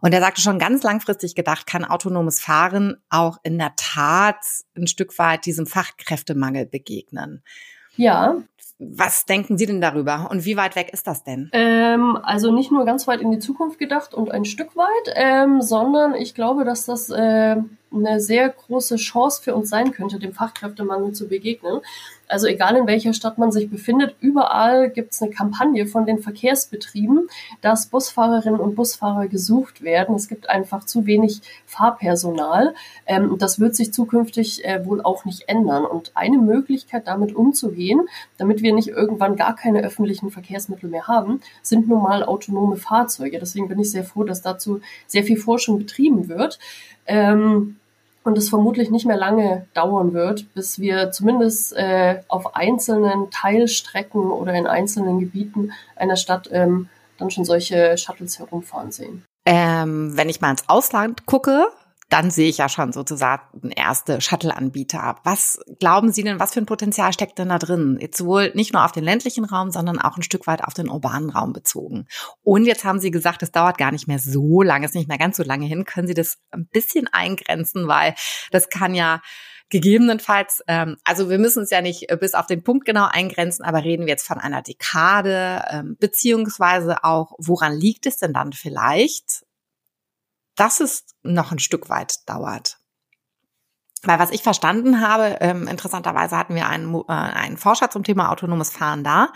und 0.00 0.12
er 0.12 0.20
sagte 0.20 0.40
schon 0.40 0.58
ganz 0.58 0.82
langfristig 0.82 1.34
gedacht, 1.34 1.66
kann 1.66 1.84
autonomes 1.84 2.40
Fahren 2.40 2.96
auch 3.10 3.38
in 3.42 3.58
der 3.58 3.74
Tat 3.76 4.36
ein 4.76 4.86
Stück 4.86 5.18
weit 5.18 5.46
diesem 5.46 5.66
Fachkräftemangel 5.66 6.66
begegnen. 6.66 7.42
Ja. 7.96 8.36
Was 8.78 9.24
denken 9.24 9.56
Sie 9.56 9.64
denn 9.64 9.80
darüber 9.80 10.28
und 10.30 10.44
wie 10.44 10.58
weit 10.58 10.76
weg 10.76 10.90
ist 10.92 11.06
das 11.06 11.24
denn? 11.24 11.48
Ähm, 11.52 12.18
also 12.22 12.52
nicht 12.52 12.70
nur 12.70 12.84
ganz 12.84 13.06
weit 13.08 13.22
in 13.22 13.30
die 13.30 13.38
Zukunft 13.38 13.78
gedacht 13.78 14.12
und 14.12 14.30
ein 14.30 14.44
Stück 14.44 14.76
weit, 14.76 15.14
ähm, 15.14 15.62
sondern 15.62 16.14
ich 16.14 16.34
glaube, 16.34 16.64
dass 16.64 16.84
das 16.84 17.08
äh, 17.08 17.56
eine 17.94 18.20
sehr 18.20 18.48
große 18.48 18.96
Chance 18.96 19.42
für 19.42 19.54
uns 19.54 19.70
sein 19.70 19.92
könnte, 19.92 20.18
dem 20.18 20.32
Fachkräftemangel 20.32 21.12
zu 21.12 21.28
begegnen. 21.28 21.80
Also 22.28 22.48
egal 22.48 22.76
in 22.76 22.86
welcher 22.88 23.12
Stadt 23.12 23.38
man 23.38 23.52
sich 23.52 23.70
befindet, 23.70 24.16
überall 24.20 24.90
gibt 24.90 25.12
es 25.12 25.22
eine 25.22 25.30
Kampagne 25.30 25.86
von 25.86 26.06
den 26.06 26.18
Verkehrsbetrieben, 26.18 27.28
dass 27.60 27.86
Busfahrerinnen 27.86 28.58
und 28.58 28.74
Busfahrer 28.74 29.28
gesucht 29.28 29.82
werden. 29.82 30.16
Es 30.16 30.26
gibt 30.26 30.50
einfach 30.50 30.84
zu 30.84 31.06
wenig 31.06 31.40
Fahrpersonal. 31.66 32.74
Ähm, 33.06 33.36
das 33.38 33.60
wird 33.60 33.76
sich 33.76 33.92
zukünftig 33.92 34.64
äh, 34.64 34.84
wohl 34.84 35.02
auch 35.02 35.24
nicht 35.24 35.48
ändern. 35.48 35.84
Und 35.84 36.12
eine 36.14 36.38
Möglichkeit, 36.38 37.06
damit 37.06 37.34
umzugehen, 37.34 38.08
damit 38.38 38.60
wir 38.60 38.74
nicht 38.74 38.88
irgendwann 38.88 39.36
gar 39.36 39.54
keine 39.54 39.82
öffentlichen 39.82 40.30
Verkehrsmittel 40.30 40.90
mehr 40.90 41.06
haben, 41.06 41.40
sind 41.62 41.88
nun 41.88 42.02
mal 42.02 42.24
autonome 42.24 42.76
Fahrzeuge. 42.76 43.38
Deswegen 43.38 43.68
bin 43.68 43.78
ich 43.78 43.92
sehr 43.92 44.04
froh, 44.04 44.24
dass 44.24 44.42
dazu 44.42 44.80
sehr 45.06 45.22
viel 45.22 45.36
Forschung 45.36 45.78
betrieben 45.78 46.28
wird. 46.28 46.58
Ähm, 47.06 47.76
und 48.26 48.36
es 48.36 48.48
vermutlich 48.48 48.90
nicht 48.90 49.06
mehr 49.06 49.16
lange 49.16 49.66
dauern 49.72 50.12
wird, 50.12 50.52
bis 50.52 50.80
wir 50.80 51.12
zumindest 51.12 51.72
äh, 51.76 52.22
auf 52.26 52.56
einzelnen 52.56 53.30
Teilstrecken 53.30 54.32
oder 54.32 54.52
in 54.54 54.66
einzelnen 54.66 55.20
Gebieten 55.20 55.70
einer 55.94 56.16
Stadt 56.16 56.48
ähm, 56.52 56.88
dann 57.18 57.30
schon 57.30 57.44
solche 57.44 57.96
Shuttles 57.96 58.40
herumfahren 58.40 58.90
sehen. 58.90 59.24
Ähm, 59.46 60.16
wenn 60.16 60.28
ich 60.28 60.40
mal 60.40 60.50
ins 60.50 60.68
Ausland 60.68 61.24
gucke, 61.24 61.68
dann 62.08 62.30
sehe 62.30 62.48
ich 62.48 62.58
ja 62.58 62.68
schon 62.68 62.92
sozusagen 62.92 63.70
erste 63.70 64.20
Shuttle-Anbieter. 64.20 65.16
Was 65.24 65.58
glauben 65.80 66.12
Sie 66.12 66.22
denn, 66.22 66.38
was 66.38 66.54
für 66.54 66.60
ein 66.60 66.66
Potenzial 66.66 67.12
steckt 67.12 67.38
denn 67.38 67.48
da 67.48 67.58
drin? 67.58 67.98
Jetzt 68.00 68.24
wohl 68.24 68.52
nicht 68.54 68.72
nur 68.72 68.84
auf 68.84 68.92
den 68.92 69.02
ländlichen 69.02 69.44
Raum, 69.44 69.70
sondern 69.70 69.98
auch 70.00 70.16
ein 70.16 70.22
Stück 70.22 70.46
weit 70.46 70.62
auf 70.62 70.74
den 70.74 70.88
urbanen 70.88 71.30
Raum 71.30 71.52
bezogen. 71.52 72.06
Und 72.42 72.64
jetzt 72.64 72.84
haben 72.84 73.00
Sie 73.00 73.10
gesagt, 73.10 73.42
es 73.42 73.50
dauert 73.50 73.76
gar 73.76 73.90
nicht 73.90 74.06
mehr 74.06 74.20
so 74.20 74.62
lange, 74.62 74.86
ist 74.86 74.94
nicht 74.94 75.08
mehr 75.08 75.18
ganz 75.18 75.36
so 75.36 75.42
lange 75.42 75.66
hin. 75.66 75.84
Können 75.84 76.06
Sie 76.06 76.14
das 76.14 76.38
ein 76.52 76.68
bisschen 76.68 77.08
eingrenzen, 77.08 77.88
weil 77.88 78.14
das 78.52 78.68
kann 78.68 78.94
ja 78.94 79.20
gegebenenfalls, 79.68 80.62
ähm, 80.68 80.96
also 81.02 81.28
wir 81.28 81.38
müssen 81.38 81.64
es 81.64 81.70
ja 81.70 81.80
nicht 81.80 82.06
bis 82.20 82.34
auf 82.34 82.46
den 82.46 82.62
Punkt 82.62 82.84
genau 82.84 83.08
eingrenzen, 83.10 83.64
aber 83.64 83.82
reden 83.82 84.06
wir 84.06 84.12
jetzt 84.12 84.26
von 84.26 84.38
einer 84.38 84.62
Dekade, 84.62 85.64
ähm, 85.70 85.96
beziehungsweise 85.98 87.02
auch, 87.02 87.32
woran 87.38 87.76
liegt 87.76 88.06
es 88.06 88.18
denn 88.18 88.32
dann 88.32 88.52
vielleicht? 88.52 89.45
Dass 90.56 90.80
es 90.80 91.04
noch 91.22 91.52
ein 91.52 91.58
Stück 91.58 91.88
weit 91.88 92.28
dauert. 92.28 92.78
Weil 94.02 94.18
was 94.18 94.30
ich 94.30 94.42
verstanden 94.42 95.00
habe, 95.00 95.38
ähm, 95.40 95.66
interessanterweise 95.68 96.36
hatten 96.36 96.54
wir 96.54 96.68
einen, 96.68 96.94
äh, 96.94 97.12
einen 97.12 97.56
Forscher 97.56 97.90
zum 97.90 98.04
Thema 98.04 98.30
autonomes 98.30 98.70
Fahren 98.70 99.02
da. 99.02 99.28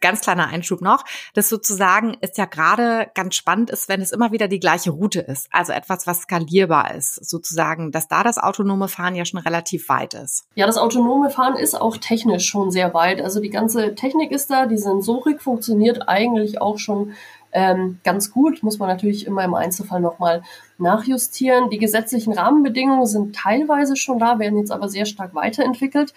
Ganz 0.00 0.20
kleiner 0.20 0.46
Einschub 0.46 0.80
noch, 0.80 1.04
dass 1.34 1.48
sozusagen 1.48 2.16
es 2.20 2.36
ja 2.36 2.44
gerade 2.44 3.10
ganz 3.14 3.34
spannend 3.34 3.70
ist, 3.70 3.88
wenn 3.88 4.00
es 4.00 4.12
immer 4.12 4.30
wieder 4.30 4.46
die 4.46 4.60
gleiche 4.60 4.90
Route 4.90 5.20
ist. 5.20 5.48
Also 5.50 5.72
etwas, 5.72 6.06
was 6.06 6.20
skalierbar 6.20 6.94
ist, 6.94 7.14
sozusagen, 7.28 7.90
dass 7.90 8.06
da 8.06 8.22
das 8.22 8.38
autonome 8.38 8.88
Fahren 8.88 9.16
ja 9.16 9.24
schon 9.24 9.40
relativ 9.40 9.88
weit 9.88 10.14
ist. 10.14 10.44
Ja, 10.54 10.66
das 10.66 10.78
autonome 10.78 11.30
Fahren 11.30 11.56
ist 11.56 11.74
auch 11.74 11.96
technisch 11.96 12.46
schon 12.46 12.70
sehr 12.70 12.94
weit. 12.94 13.20
Also 13.20 13.40
die 13.40 13.50
ganze 13.50 13.94
Technik 13.96 14.30
ist 14.30 14.50
da, 14.50 14.66
die 14.66 14.78
Sensorik 14.78 15.42
funktioniert 15.42 16.08
eigentlich 16.08 16.60
auch 16.60 16.78
schon 16.78 17.14
ähm, 17.52 17.98
ganz 18.04 18.30
gut. 18.30 18.62
Muss 18.62 18.78
man 18.78 18.88
natürlich 18.88 19.26
immer 19.26 19.44
im 19.44 19.54
Einzelfall 19.54 20.00
nochmal 20.00 20.42
nachjustieren. 20.78 21.70
Die 21.70 21.78
gesetzlichen 21.78 22.32
Rahmenbedingungen 22.32 23.06
sind 23.06 23.34
teilweise 23.34 23.96
schon 23.96 24.18
da, 24.18 24.38
werden 24.38 24.58
jetzt 24.58 24.72
aber 24.72 24.88
sehr 24.88 25.06
stark 25.06 25.34
weiterentwickelt. 25.34 26.14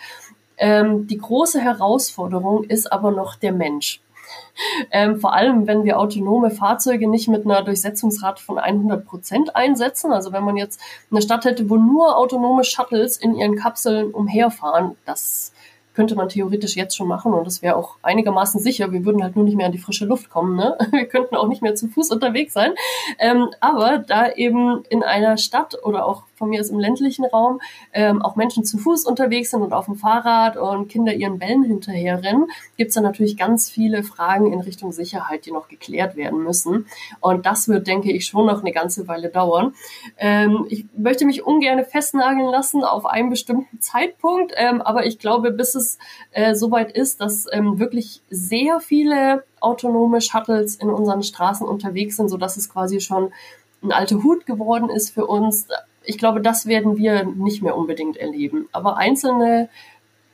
Ähm, 0.57 1.07
die 1.07 1.17
große 1.17 1.59
Herausforderung 1.59 2.63
ist 2.65 2.91
aber 2.91 3.11
noch 3.11 3.35
der 3.35 3.53
Mensch. 3.53 4.01
Ähm, 4.91 5.19
vor 5.19 5.33
allem, 5.33 5.65
wenn 5.67 5.83
wir 5.83 5.99
autonome 5.99 6.51
Fahrzeuge 6.51 7.09
nicht 7.09 7.27
mit 7.27 7.45
einer 7.45 7.63
Durchsetzungsrate 7.63 8.41
von 8.41 8.57
100 8.57 9.05
Prozent 9.05 9.55
einsetzen. 9.55 10.11
Also 10.11 10.31
wenn 10.31 10.43
man 10.43 10.57
jetzt 10.57 10.79
eine 11.09 11.21
Stadt 11.21 11.45
hätte, 11.45 11.69
wo 11.69 11.77
nur 11.77 12.17
autonome 12.17 12.63
Shuttles 12.63 13.17
in 13.17 13.35
ihren 13.35 13.55
Kapseln 13.55 14.11
umherfahren, 14.11 14.95
das 15.05 15.51
könnte 15.93 16.15
man 16.15 16.29
theoretisch 16.29 16.75
jetzt 16.75 16.95
schon 16.95 17.07
machen 17.07 17.33
und 17.33 17.45
das 17.45 17.61
wäre 17.61 17.75
auch 17.75 17.97
einigermaßen 18.01 18.59
sicher. 18.59 18.91
Wir 18.91 19.05
würden 19.05 19.23
halt 19.23 19.35
nur 19.35 19.45
nicht 19.45 19.57
mehr 19.57 19.65
an 19.65 19.71
die 19.71 19.77
frische 19.77 20.05
Luft 20.05 20.29
kommen. 20.29 20.55
Ne? 20.55 20.77
Wir 20.91 21.05
könnten 21.05 21.35
auch 21.35 21.47
nicht 21.47 21.61
mehr 21.61 21.75
zu 21.75 21.87
Fuß 21.87 22.11
unterwegs 22.11 22.53
sein. 22.53 22.73
Ähm, 23.19 23.49
aber 23.59 23.97
da 23.97 24.31
eben 24.31 24.83
in 24.89 25.03
einer 25.03 25.37
Stadt 25.37 25.77
oder 25.83 26.05
auch 26.05 26.23
von 26.41 26.49
mir 26.49 26.59
ist 26.59 26.71
im 26.71 26.79
ländlichen 26.79 27.23
Raum 27.23 27.61
ähm, 27.93 28.23
auch 28.23 28.35
Menschen 28.35 28.65
zu 28.65 28.79
Fuß 28.79 29.05
unterwegs 29.05 29.51
sind 29.51 29.61
und 29.61 29.73
auf 29.73 29.85
dem 29.85 29.95
Fahrrad 29.95 30.57
und 30.57 30.87
Kinder 30.87 31.13
ihren 31.13 31.37
Bällen 31.37 31.61
hinterherrennen, 31.61 32.47
gibt 32.77 32.89
es 32.89 32.95
da 32.95 33.01
natürlich 33.01 33.37
ganz 33.37 33.69
viele 33.69 34.01
Fragen 34.01 34.51
in 34.51 34.59
Richtung 34.59 34.91
Sicherheit, 34.91 35.45
die 35.45 35.51
noch 35.51 35.67
geklärt 35.67 36.15
werden 36.15 36.43
müssen. 36.43 36.87
Und 37.19 37.45
das 37.45 37.67
wird, 37.67 37.85
denke 37.85 38.11
ich, 38.11 38.25
schon 38.25 38.47
noch 38.47 38.61
eine 38.61 38.71
ganze 38.71 39.07
Weile 39.07 39.29
dauern. 39.29 39.75
Ähm, 40.17 40.65
ich 40.67 40.85
möchte 40.97 41.27
mich 41.27 41.45
ungern 41.45 41.85
festnageln 41.85 42.49
lassen 42.49 42.83
auf 42.83 43.05
einen 43.05 43.29
bestimmten 43.29 43.79
Zeitpunkt, 43.79 44.51
ähm, 44.55 44.81
aber 44.81 45.05
ich 45.05 45.19
glaube, 45.19 45.51
bis 45.51 45.75
es 45.75 45.99
äh, 46.31 46.55
soweit 46.55 46.91
ist, 46.91 47.21
dass 47.21 47.45
ähm, 47.51 47.77
wirklich 47.77 48.23
sehr 48.31 48.79
viele 48.79 49.43
autonome 49.59 50.21
Shuttles 50.21 50.75
in 50.75 50.89
unseren 50.89 51.21
Straßen 51.21 51.67
unterwegs 51.67 52.17
sind, 52.17 52.29
so 52.29 52.37
dass 52.37 52.57
es 52.57 52.67
quasi 52.67 52.99
schon 52.99 53.31
ein 53.83 53.91
alter 53.91 54.23
Hut 54.23 54.45
geworden 54.45 54.89
ist 54.89 55.11
für 55.11 55.25
uns 55.25 55.67
ich 56.03 56.17
glaube, 56.17 56.41
das 56.41 56.65
werden 56.65 56.97
wir 56.97 57.23
nicht 57.25 57.61
mehr 57.61 57.75
unbedingt 57.75 58.17
erleben. 58.17 58.67
Aber 58.71 58.97
einzelne 58.97 59.69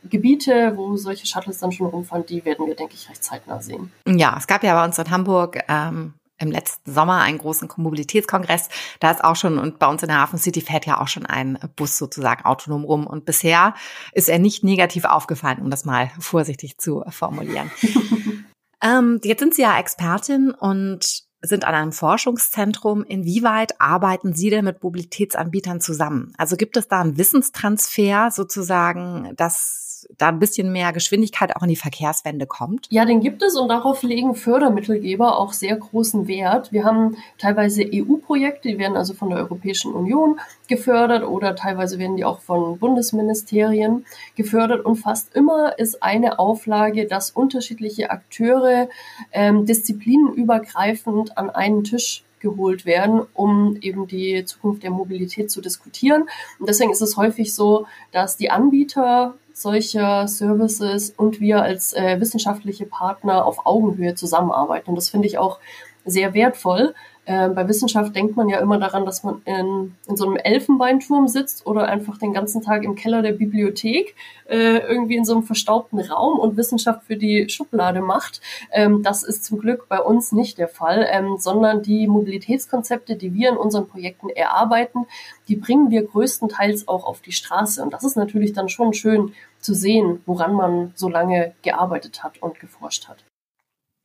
Gebiete, 0.03 0.73
wo 0.75 0.95
solche 0.95 1.27
Shuttles 1.27 1.59
dann 1.59 1.71
schon 1.71 1.87
rumfahren, 1.87 2.25
die 2.25 2.45
werden 2.45 2.65
wir, 2.67 2.75
denke 2.75 2.93
ich, 2.95 3.09
recht 3.09 3.23
zeitnah 3.23 3.61
sehen. 3.61 3.91
Ja, 4.07 4.35
es 4.37 4.47
gab 4.47 4.63
ja 4.63 4.73
bei 4.79 4.85
uns 4.85 4.97
in 4.97 5.09
Hamburg 5.09 5.59
ähm, 5.67 6.13
im 6.39 6.51
letzten 6.51 6.93
Sommer 6.93 7.21
einen 7.21 7.39
großen 7.39 7.67
Mobilitätskongress. 7.75 8.69
Da 8.99 9.11
ist 9.11 9.23
auch 9.23 9.35
schon, 9.35 9.57
und 9.57 9.79
bei 9.79 9.87
uns 9.87 10.03
in 10.03 10.09
der 10.09 10.19
Hafen 10.19 10.37
City 10.37 10.61
fährt 10.61 10.85
ja 10.85 11.01
auch 11.01 11.07
schon 11.07 11.25
ein 11.25 11.57
Bus 11.75 11.97
sozusagen 11.97 12.45
autonom 12.45 12.83
rum. 12.83 13.07
Und 13.07 13.25
bisher 13.25 13.73
ist 14.13 14.29
er 14.29 14.39
nicht 14.39 14.63
negativ 14.63 15.05
aufgefallen, 15.05 15.59
um 15.59 15.69
das 15.69 15.85
mal 15.85 16.11
vorsichtig 16.19 16.77
zu 16.77 17.03
formulieren. 17.09 17.71
ähm, 18.83 19.19
jetzt 19.23 19.39
sind 19.39 19.55
Sie 19.55 19.63
ja 19.63 19.77
Expertin 19.79 20.51
und 20.51 21.26
sind 21.41 21.65
an 21.65 21.75
einem 21.75 21.91
Forschungszentrum. 21.91 23.03
Inwieweit 23.03 23.79
arbeiten 23.79 24.33
Sie 24.33 24.49
denn 24.49 24.65
mit 24.65 24.83
Mobilitätsanbietern 24.83 25.81
zusammen? 25.81 26.33
Also 26.37 26.55
gibt 26.55 26.77
es 26.77 26.87
da 26.87 27.01
einen 27.01 27.17
Wissenstransfer 27.17 28.31
sozusagen, 28.31 29.33
dass 29.35 29.86
da 30.17 30.29
ein 30.29 30.39
bisschen 30.39 30.71
mehr 30.71 30.93
Geschwindigkeit 30.93 31.55
auch 31.55 31.63
in 31.63 31.69
die 31.69 31.75
Verkehrswende 31.75 32.45
kommt? 32.45 32.87
Ja, 32.89 33.05
den 33.05 33.19
gibt 33.19 33.43
es 33.43 33.55
und 33.55 33.69
darauf 33.69 34.03
legen 34.03 34.35
Fördermittelgeber 34.35 35.37
auch 35.37 35.53
sehr 35.53 35.75
großen 35.75 36.27
Wert. 36.27 36.71
Wir 36.71 36.83
haben 36.83 37.17
teilweise 37.37 37.83
EU-Projekte, 37.83 38.69
die 38.69 38.79
werden 38.79 38.97
also 38.97 39.13
von 39.13 39.29
der 39.29 39.39
Europäischen 39.39 39.93
Union 39.93 40.39
gefördert 40.67 41.23
oder 41.23 41.55
teilweise 41.55 41.99
werden 41.99 42.17
die 42.17 42.25
auch 42.25 42.39
von 42.39 42.77
Bundesministerien 42.79 44.05
gefördert 44.35 44.85
und 44.85 44.95
fast 44.95 45.35
immer 45.35 45.77
ist 45.77 46.01
eine 46.01 46.39
Auflage, 46.39 47.05
dass 47.07 47.31
unterschiedliche 47.31 48.09
Akteure 48.09 48.89
ähm, 49.31 49.65
disziplinenübergreifend 49.65 51.37
an 51.37 51.49
einen 51.49 51.83
Tisch 51.83 52.23
geholt 52.39 52.85
werden, 52.85 53.21
um 53.33 53.77
eben 53.81 54.07
die 54.07 54.45
Zukunft 54.45 54.83
der 54.83 54.91
Mobilität 54.91 55.49
zu 55.49 55.61
diskutieren. 55.61 56.23
Und 56.59 56.69
deswegen 56.69 56.91
ist 56.91 57.01
es 57.01 57.17
häufig 57.17 57.53
so, 57.53 57.87
dass 58.11 58.37
die 58.37 58.51
Anbieter 58.51 59.35
solcher 59.61 60.27
Services 60.27 61.09
und 61.09 61.39
wir 61.39 61.61
als 61.61 61.93
äh, 61.93 62.19
wissenschaftliche 62.19 62.85
Partner 62.85 63.45
auf 63.45 63.65
Augenhöhe 63.65 64.13
zusammenarbeiten. 64.13 64.89
Und 64.91 64.95
das 64.95 65.09
finde 65.09 65.27
ich 65.27 65.37
auch 65.37 65.59
sehr 66.05 66.33
wertvoll, 66.33 66.93
äh, 67.27 67.49
bei 67.49 67.67
Wissenschaft 67.67 68.15
denkt 68.15 68.37
man 68.37 68.47
ja 68.47 68.59
immer 68.59 68.79
daran, 68.79 69.05
dass 69.05 69.21
man 69.21 69.41
in, 69.43 69.93
in 70.07 70.15
so 70.15 70.25
einem 70.25 70.37
Elfenbeinturm 70.37 71.27
sitzt 71.27 71.67
oder 71.67 71.89
einfach 71.89 72.17
den 72.17 72.31
ganzen 72.31 72.61
Tag 72.61 72.85
im 72.85 72.95
Keller 72.95 73.21
der 73.21 73.33
Bibliothek 73.33 74.15
äh, 74.47 74.77
irgendwie 74.77 75.17
in 75.17 75.25
so 75.25 75.33
einem 75.33 75.43
verstaubten 75.43 75.99
Raum 75.99 76.39
und 76.39 76.55
Wissenschaft 76.55 77.03
für 77.03 77.17
die 77.17 77.49
Schublade 77.49 77.99
macht. 77.99 78.39
Ähm, 78.71 79.03
das 79.03 79.23
ist 79.23 79.43
zum 79.43 79.59
Glück 79.59 79.89
bei 79.89 79.99
uns 79.99 80.31
nicht 80.31 80.57
der 80.57 80.69
Fall, 80.69 81.05
ähm, 81.11 81.35
sondern 81.37 81.81
die 81.81 82.07
Mobilitätskonzepte, 82.07 83.17
die 83.17 83.33
wir 83.33 83.49
in 83.49 83.57
unseren 83.57 83.89
Projekten 83.89 84.29
erarbeiten, 84.29 85.05
die 85.49 85.57
bringen 85.57 85.91
wir 85.91 86.03
größtenteils 86.03 86.87
auch 86.87 87.05
auf 87.05 87.19
die 87.19 87.33
Straße. 87.33 87.83
Und 87.83 87.93
das 87.93 88.05
ist 88.05 88.15
natürlich 88.15 88.53
dann 88.53 88.69
schon 88.69 88.93
schön 88.93 89.33
zu 89.59 89.73
sehen, 89.73 90.21
woran 90.25 90.53
man 90.53 90.93
so 90.95 91.09
lange 91.09 91.53
gearbeitet 91.61 92.23
hat 92.23 92.41
und 92.41 92.61
geforscht 92.61 93.09
hat. 93.09 93.17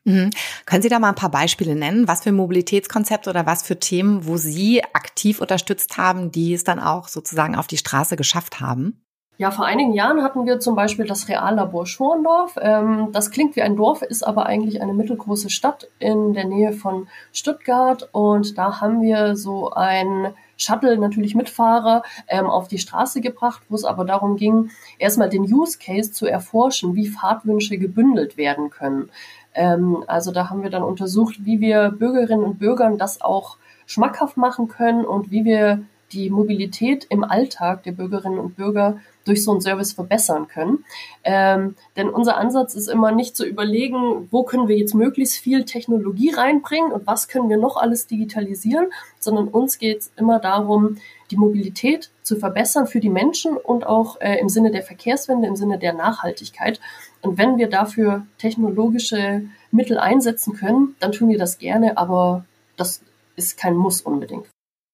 Mhm. 0.04 0.30
Können 0.66 0.82
Sie 0.82 0.88
da 0.88 0.98
mal 0.98 1.10
ein 1.10 1.14
paar 1.14 1.30
Beispiele 1.30 1.76
nennen? 1.76 2.08
Was 2.08 2.22
für 2.22 2.32
Mobilitätskonzepte 2.32 3.30
oder 3.30 3.46
was 3.46 3.62
für 3.62 3.78
Themen, 3.78 4.26
wo 4.26 4.36
Sie 4.36 4.82
aktiv 4.92 5.40
unterstützt 5.40 5.96
haben, 5.96 6.32
die 6.32 6.54
es 6.54 6.64
dann 6.64 6.80
auch 6.80 7.08
sozusagen 7.08 7.54
auf 7.54 7.66
die 7.66 7.78
Straße 7.78 8.16
geschafft 8.16 8.60
haben? 8.60 9.02
Ja, 9.38 9.50
vor 9.50 9.64
einigen 9.64 9.92
Jahren 9.94 10.22
hatten 10.22 10.44
wir 10.44 10.60
zum 10.60 10.76
Beispiel 10.76 11.06
das 11.06 11.28
Reallabor 11.28 11.86
Schorndorf. 11.86 12.56
Ähm, 12.60 13.08
das 13.12 13.30
klingt 13.30 13.56
wie 13.56 13.62
ein 13.62 13.76
Dorf, 13.76 14.02
ist 14.02 14.22
aber 14.22 14.46
eigentlich 14.46 14.82
eine 14.82 14.92
mittelgroße 14.92 15.50
Stadt 15.50 15.88
in 15.98 16.34
der 16.34 16.44
Nähe 16.44 16.72
von 16.72 17.08
Stuttgart. 17.32 18.08
Und 18.12 18.58
da 18.58 18.80
haben 18.80 19.00
wir 19.00 19.34
so 19.34 19.70
ein 19.70 20.34
Shuttle 20.58 20.98
natürlich 20.98 21.34
Mitfahrer 21.34 22.02
ähm, 22.28 22.46
auf 22.46 22.68
die 22.68 22.78
Straße 22.78 23.20
gebracht, 23.20 23.62
wo 23.68 23.74
es 23.74 23.84
aber 23.84 24.04
darum 24.04 24.36
ging, 24.36 24.70
erstmal 24.98 25.28
den 25.28 25.42
Use 25.42 25.78
Case 25.78 26.12
zu 26.12 26.26
erforschen, 26.26 26.94
wie 26.94 27.08
Fahrtwünsche 27.08 27.78
gebündelt 27.78 28.36
werden 28.36 28.70
können. 28.70 29.10
Ähm, 29.54 30.04
also 30.06 30.32
da 30.32 30.50
haben 30.50 30.62
wir 30.62 30.70
dann 30.70 30.82
untersucht, 30.82 31.44
wie 31.44 31.60
wir 31.60 31.90
Bürgerinnen 31.90 32.44
und 32.44 32.58
Bürgern 32.58 32.98
das 32.98 33.20
auch 33.20 33.56
schmackhaft 33.86 34.36
machen 34.36 34.68
können 34.68 35.04
und 35.04 35.30
wie 35.30 35.44
wir 35.44 35.82
die 36.12 36.30
Mobilität 36.30 37.06
im 37.08 37.24
Alltag 37.24 37.84
der 37.84 37.92
Bürgerinnen 37.92 38.38
und 38.38 38.56
Bürger 38.56 38.98
durch 39.24 39.44
so 39.44 39.52
einen 39.52 39.60
Service 39.60 39.92
verbessern 39.92 40.48
können. 40.48 40.84
Ähm, 41.24 41.76
denn 41.96 42.08
unser 42.08 42.36
Ansatz 42.36 42.74
ist 42.74 42.88
immer 42.88 43.12
nicht 43.12 43.36
zu 43.36 43.46
überlegen, 43.46 44.28
wo 44.30 44.42
können 44.42 44.68
wir 44.68 44.76
jetzt 44.76 44.94
möglichst 44.94 45.38
viel 45.38 45.64
Technologie 45.64 46.30
reinbringen 46.30 46.92
und 46.92 47.06
was 47.06 47.28
können 47.28 47.48
wir 47.48 47.56
noch 47.56 47.76
alles 47.76 48.06
digitalisieren, 48.06 48.88
sondern 49.20 49.48
uns 49.48 49.78
geht 49.78 50.00
es 50.00 50.12
immer 50.16 50.38
darum, 50.38 50.98
die 51.30 51.36
Mobilität 51.36 52.10
zu 52.22 52.36
verbessern 52.36 52.86
für 52.86 53.00
die 53.00 53.10
Menschen 53.10 53.56
und 53.56 53.86
auch 53.86 54.20
äh, 54.20 54.38
im 54.38 54.48
Sinne 54.48 54.70
der 54.70 54.82
Verkehrswende, 54.82 55.46
im 55.46 55.56
Sinne 55.56 55.78
der 55.78 55.92
Nachhaltigkeit. 55.92 56.80
Und 57.22 57.38
wenn 57.38 57.56
wir 57.56 57.68
dafür 57.68 58.26
technologische 58.38 59.42
Mittel 59.70 59.98
einsetzen 59.98 60.54
können, 60.54 60.96
dann 61.00 61.12
tun 61.12 61.28
wir 61.28 61.38
das 61.38 61.58
gerne, 61.58 61.96
aber 61.96 62.44
das 62.76 63.00
ist 63.36 63.56
kein 63.56 63.74
Muss 63.74 64.02
unbedingt. 64.02 64.46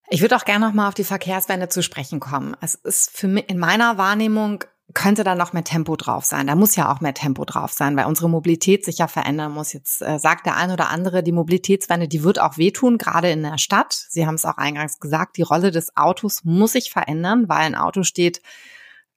Ich 0.09 0.21
würde 0.21 0.35
auch 0.35 0.45
gerne 0.45 0.65
noch 0.65 0.73
mal 0.73 0.87
auf 0.87 0.93
die 0.93 1.03
Verkehrswende 1.03 1.69
zu 1.69 1.83
sprechen 1.83 2.19
kommen. 2.19 2.55
Es 2.61 2.75
ist 2.75 3.15
für 3.15 3.27
mich 3.27 3.49
in 3.49 3.59
meiner 3.59 3.97
Wahrnehmung 3.97 4.63
könnte 4.93 5.23
da 5.23 5.35
noch 5.35 5.53
mehr 5.53 5.63
Tempo 5.63 5.95
drauf 5.95 6.25
sein. 6.25 6.47
Da 6.47 6.55
muss 6.55 6.75
ja 6.75 6.91
auch 6.91 6.99
mehr 6.99 7.13
Tempo 7.13 7.45
drauf 7.45 7.71
sein, 7.71 7.95
weil 7.95 8.05
unsere 8.05 8.29
Mobilität 8.29 8.85
sich 8.85 8.97
ja 8.97 9.07
verändern 9.07 9.51
muss. 9.51 9.71
Jetzt 9.73 10.01
äh, 10.01 10.17
sagt 10.17 10.47
der 10.47 10.55
ein 10.55 10.71
oder 10.71 10.89
andere, 10.89 11.21
die 11.21 11.31
Mobilitätswende, 11.31 12.07
die 12.07 12.23
wird 12.23 12.39
auch 12.39 12.57
wehtun, 12.57 12.97
gerade 12.97 13.29
in 13.29 13.43
der 13.43 13.59
Stadt. 13.59 13.93
Sie 13.93 14.25
haben 14.25 14.35
es 14.35 14.45
auch 14.45 14.57
eingangs 14.57 14.99
gesagt, 14.99 15.37
die 15.37 15.43
Rolle 15.43 15.69
des 15.69 15.95
Autos 15.95 16.43
muss 16.43 16.71
sich 16.71 16.91
verändern, 16.91 17.47
weil 17.47 17.59
ein 17.59 17.75
Auto 17.75 18.01
steht 18.01 18.41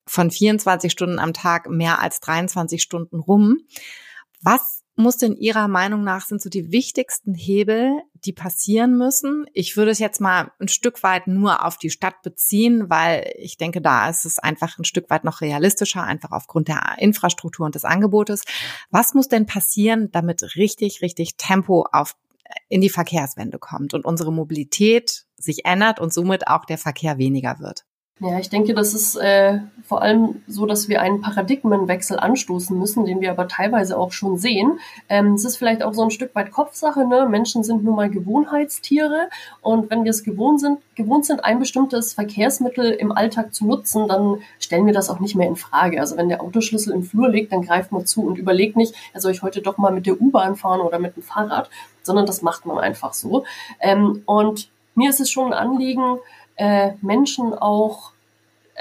von 0.06 0.30
24 0.30 0.90
Stunden 0.90 1.18
am 1.18 1.32
Tag 1.32 1.68
mehr 1.68 2.00
als 2.00 2.21
23 2.21 2.82
Stunden 2.82 3.18
rum. 3.21 3.59
Was 4.42 4.82
muss 4.97 5.16
denn 5.16 5.37
Ihrer 5.37 5.68
Meinung 5.68 6.04
nach 6.04 6.26
sind 6.26 6.42
so 6.42 6.50
die 6.50 6.71
wichtigsten 6.71 7.35
Hebel, 7.35 8.02
die 8.14 8.32
passieren 8.32 8.99
müssen? 8.99 9.47
Ich 9.52 9.76
würde 9.76 9.90
es 9.90 9.99
jetzt 9.99 10.21
mal 10.21 10.52
ein 10.59 10.68
Stück 10.68 11.02
weit 11.02 11.26
nur 11.26 11.64
auf 11.64 11.78
die 11.78 11.90
Stadt 11.90 12.23
beziehen, 12.23 12.90
weil 12.90 13.32
ich 13.38 13.56
denke, 13.56 13.80
da 13.80 14.09
ist 14.11 14.25
es 14.25 14.38
einfach 14.38 14.78
ein 14.78 14.85
Stück 14.85 15.09
weit 15.11 15.25
noch 15.25 15.40
realistischer, 15.40 16.02
einfach 16.02 16.32
aufgrund 16.32 16.68
der 16.68 16.97
Infrastruktur 16.99 17.66
und 17.66 17.75
des 17.75 17.85
Angebotes. 17.85 18.42
Was 18.90 19.14
muss 19.14 19.28
denn 19.28 19.47
passieren, 19.47 20.11
damit 20.11 20.56
richtig, 20.56 21.00
richtig 21.00 21.37
Tempo 21.37 21.87
auf 21.90 22.16
in 22.68 22.82
die 22.82 22.90
Verkehrswende 22.90 23.59
kommt 23.59 23.94
und 23.94 24.04
unsere 24.04 24.32
Mobilität 24.32 25.25
sich 25.37 25.64
ändert 25.64 26.00
und 26.00 26.12
somit 26.12 26.49
auch 26.49 26.66
der 26.66 26.78
Verkehr 26.78 27.16
weniger 27.16 27.61
wird? 27.61 27.87
Ja, 28.24 28.38
ich 28.38 28.50
denke, 28.50 28.72
das 28.72 28.94
ist 28.94 29.16
äh, 29.16 29.58
vor 29.82 30.00
allem 30.00 30.42
so, 30.46 30.64
dass 30.64 30.88
wir 30.88 31.00
einen 31.00 31.20
Paradigmenwechsel 31.22 32.20
anstoßen 32.20 32.78
müssen, 32.78 33.04
den 33.04 33.20
wir 33.20 33.32
aber 33.32 33.48
teilweise 33.48 33.98
auch 33.98 34.12
schon 34.12 34.38
sehen. 34.38 34.78
Ähm, 35.08 35.34
es 35.34 35.44
ist 35.44 35.56
vielleicht 35.56 35.82
auch 35.82 35.92
so 35.92 36.04
ein 36.04 36.12
Stück 36.12 36.32
weit 36.36 36.52
Kopfsache. 36.52 37.04
Ne? 37.04 37.26
Menschen 37.28 37.64
sind 37.64 37.82
nun 37.82 37.96
mal 37.96 38.08
Gewohnheitstiere 38.08 39.28
und 39.60 39.90
wenn 39.90 40.04
wir 40.04 40.10
es 40.10 40.22
gewohnt 40.22 40.60
sind, 40.60 40.78
gewohnt 40.94 41.26
sind, 41.26 41.44
ein 41.44 41.58
bestimmtes 41.58 42.14
Verkehrsmittel 42.14 42.92
im 42.92 43.10
Alltag 43.10 43.52
zu 43.52 43.66
nutzen, 43.66 44.06
dann 44.06 44.36
stellen 44.60 44.86
wir 44.86 44.94
das 44.94 45.10
auch 45.10 45.18
nicht 45.18 45.34
mehr 45.34 45.48
in 45.48 45.56
Frage. 45.56 45.98
Also 45.98 46.16
wenn 46.16 46.28
der 46.28 46.42
Autoschlüssel 46.42 46.94
im 46.94 47.02
Flur 47.02 47.28
liegt, 47.28 47.52
dann 47.52 47.62
greift 47.62 47.90
man 47.90 48.06
zu 48.06 48.22
und 48.22 48.38
überlegt 48.38 48.76
nicht, 48.76 48.94
ja, 49.12 49.20
soll 49.20 49.32
ich 49.32 49.42
heute 49.42 49.62
doch 49.62 49.78
mal 49.78 49.90
mit 49.90 50.06
der 50.06 50.20
U-Bahn 50.20 50.54
fahren 50.54 50.80
oder 50.80 51.00
mit 51.00 51.16
dem 51.16 51.24
Fahrrad, 51.24 51.70
sondern 52.04 52.26
das 52.26 52.40
macht 52.40 52.66
man 52.66 52.78
einfach 52.78 53.14
so. 53.14 53.42
Ähm, 53.80 54.22
und 54.26 54.70
mir 54.94 55.10
ist 55.10 55.18
es 55.18 55.28
schon 55.28 55.52
ein 55.52 55.58
Anliegen, 55.58 56.18
äh, 56.54 56.92
Menschen 57.00 57.54
auch 57.54 58.12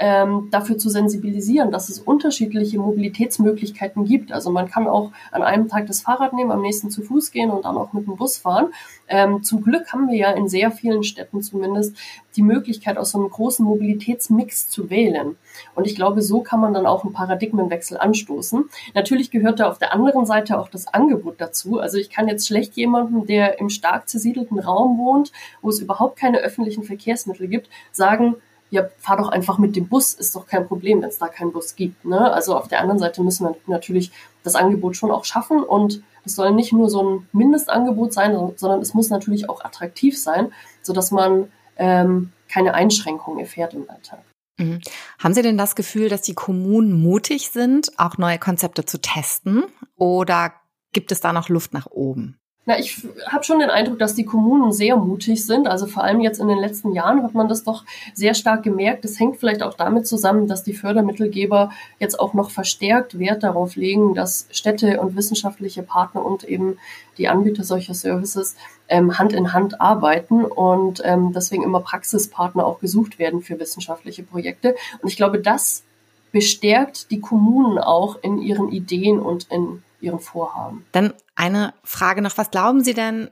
ähm, 0.04 0.48
dafür 0.50 0.78
zu 0.78 0.90
sensibilisieren, 0.90 1.70
dass 1.70 1.88
es 1.88 2.00
unterschiedliche 2.00 2.76
Mobilitätsmöglichkeiten 2.76 4.04
gibt. 4.04 4.32
Also 4.32 4.50
man 4.50 4.68
kann 4.68 4.88
auch 4.88 5.12
an 5.30 5.44
einem 5.44 5.68
Tag 5.68 5.86
das 5.86 6.00
Fahrrad 6.00 6.32
nehmen, 6.32 6.50
am 6.50 6.60
nächsten 6.60 6.90
zu 6.90 7.02
Fuß 7.02 7.30
gehen 7.30 7.50
und 7.50 7.64
dann 7.64 7.76
auch 7.76 7.92
mit 7.92 8.08
dem 8.08 8.16
Bus 8.16 8.36
fahren. 8.36 8.72
Ähm, 9.06 9.44
zum 9.44 9.62
Glück 9.62 9.92
haben 9.92 10.08
wir 10.08 10.16
ja 10.16 10.32
in 10.32 10.48
sehr 10.48 10.72
vielen 10.72 11.04
Städten 11.04 11.40
zumindest 11.40 11.96
die 12.34 12.42
Möglichkeit, 12.42 12.98
aus 12.98 13.12
so 13.12 13.20
einem 13.20 13.30
großen 13.30 13.64
Mobilitätsmix 13.64 14.68
zu 14.68 14.90
wählen. 14.90 15.36
Und 15.76 15.86
ich 15.86 15.94
glaube, 15.94 16.20
so 16.20 16.40
kann 16.40 16.58
man 16.58 16.74
dann 16.74 16.86
auch 16.86 17.04
einen 17.04 17.12
Paradigmenwechsel 17.12 17.96
anstoßen. 17.96 18.64
Natürlich 18.94 19.30
gehört 19.30 19.60
da 19.60 19.70
auf 19.70 19.78
der 19.78 19.92
anderen 19.92 20.26
Seite 20.26 20.58
auch 20.58 20.68
das 20.68 20.88
Angebot 20.88 21.40
dazu. 21.40 21.78
Also 21.78 21.96
ich 21.98 22.10
kann 22.10 22.26
jetzt 22.26 22.48
schlecht 22.48 22.74
jemandem, 22.74 23.24
der 23.24 23.60
im 23.60 23.68
stark 23.68 24.08
zersiedelten 24.08 24.58
Raum 24.58 24.98
wohnt, 24.98 25.30
wo 25.60 25.68
es 25.68 25.78
überhaupt 25.78 26.18
keine 26.18 26.38
öffentlichen 26.38 26.82
Verkehrsmittel 26.82 27.46
gibt, 27.46 27.68
sagen, 27.92 28.34
ja, 28.72 28.88
fahr 28.96 29.18
doch 29.18 29.28
einfach 29.28 29.58
mit 29.58 29.76
dem 29.76 29.86
Bus, 29.86 30.14
ist 30.14 30.34
doch 30.34 30.46
kein 30.46 30.66
Problem, 30.66 31.02
wenn 31.02 31.10
es 31.10 31.18
da 31.18 31.28
keinen 31.28 31.52
Bus 31.52 31.76
gibt. 31.76 32.06
Ne? 32.06 32.32
Also 32.32 32.56
auf 32.56 32.68
der 32.68 32.80
anderen 32.80 32.98
Seite 32.98 33.22
müssen 33.22 33.44
wir 33.44 33.54
natürlich 33.66 34.10
das 34.44 34.54
Angebot 34.54 34.96
schon 34.96 35.10
auch 35.10 35.26
schaffen 35.26 35.62
und 35.62 36.02
es 36.24 36.36
soll 36.36 36.52
nicht 36.52 36.72
nur 36.72 36.88
so 36.88 37.02
ein 37.02 37.28
Mindestangebot 37.32 38.14
sein, 38.14 38.34
sondern 38.56 38.80
es 38.80 38.94
muss 38.94 39.10
natürlich 39.10 39.50
auch 39.50 39.62
attraktiv 39.62 40.18
sein, 40.18 40.52
sodass 40.80 41.10
man 41.10 41.52
ähm, 41.76 42.32
keine 42.48 42.72
Einschränkungen 42.72 43.40
erfährt 43.40 43.74
im 43.74 43.90
Alltag. 43.90 44.20
Mhm. 44.58 44.80
Haben 45.18 45.34
Sie 45.34 45.42
denn 45.42 45.58
das 45.58 45.74
Gefühl, 45.74 46.08
dass 46.08 46.22
die 46.22 46.34
Kommunen 46.34 46.92
mutig 46.94 47.50
sind, 47.50 47.98
auch 47.98 48.16
neue 48.16 48.38
Konzepte 48.38 48.86
zu 48.86 49.02
testen? 49.02 49.64
Oder 49.96 50.54
gibt 50.92 51.12
es 51.12 51.20
da 51.20 51.34
noch 51.34 51.50
Luft 51.50 51.74
nach 51.74 51.86
oben? 51.90 52.38
Na, 52.64 52.78
ich 52.78 53.04
habe 53.26 53.42
schon 53.42 53.58
den 53.58 53.70
Eindruck, 53.70 53.98
dass 53.98 54.14
die 54.14 54.24
Kommunen 54.24 54.72
sehr 54.72 54.96
mutig 54.96 55.44
sind. 55.44 55.66
Also 55.66 55.88
vor 55.88 56.04
allem 56.04 56.20
jetzt 56.20 56.38
in 56.38 56.46
den 56.46 56.58
letzten 56.58 56.92
Jahren 56.92 57.24
hat 57.24 57.34
man 57.34 57.48
das 57.48 57.64
doch 57.64 57.84
sehr 58.14 58.34
stark 58.34 58.62
gemerkt. 58.62 59.04
Das 59.04 59.18
hängt 59.18 59.38
vielleicht 59.38 59.64
auch 59.64 59.74
damit 59.74 60.06
zusammen, 60.06 60.46
dass 60.46 60.62
die 60.62 60.72
Fördermittelgeber 60.72 61.72
jetzt 61.98 62.20
auch 62.20 62.34
noch 62.34 62.50
verstärkt 62.50 63.18
Wert 63.18 63.42
darauf 63.42 63.74
legen, 63.74 64.14
dass 64.14 64.46
Städte 64.52 65.00
und 65.00 65.16
wissenschaftliche 65.16 65.82
Partner 65.82 66.24
und 66.24 66.44
eben 66.44 66.78
die 67.18 67.26
Anbieter 67.26 67.64
solcher 67.64 67.94
Services 67.94 68.54
ähm, 68.88 69.18
Hand 69.18 69.32
in 69.32 69.52
Hand 69.52 69.80
arbeiten 69.80 70.44
und 70.44 71.02
ähm, 71.04 71.32
deswegen 71.34 71.64
immer 71.64 71.80
Praxispartner 71.80 72.64
auch 72.64 72.78
gesucht 72.78 73.18
werden 73.18 73.42
für 73.42 73.58
wissenschaftliche 73.58 74.22
Projekte. 74.22 74.76
Und 75.02 75.08
ich 75.08 75.16
glaube, 75.16 75.40
das 75.40 75.82
bestärkt 76.30 77.10
die 77.10 77.20
Kommunen 77.20 77.78
auch 77.78 78.18
in 78.22 78.40
ihren 78.40 78.70
Ideen 78.70 79.18
und 79.18 79.48
in 79.50 79.82
ihren 80.02 80.20
Vorhaben. 80.20 80.84
Dann 80.92 81.14
eine 81.34 81.74
Frage 81.84 82.22
noch, 82.22 82.36
was 82.36 82.50
glauben 82.50 82.82
Sie 82.82 82.94
denn, 82.94 83.30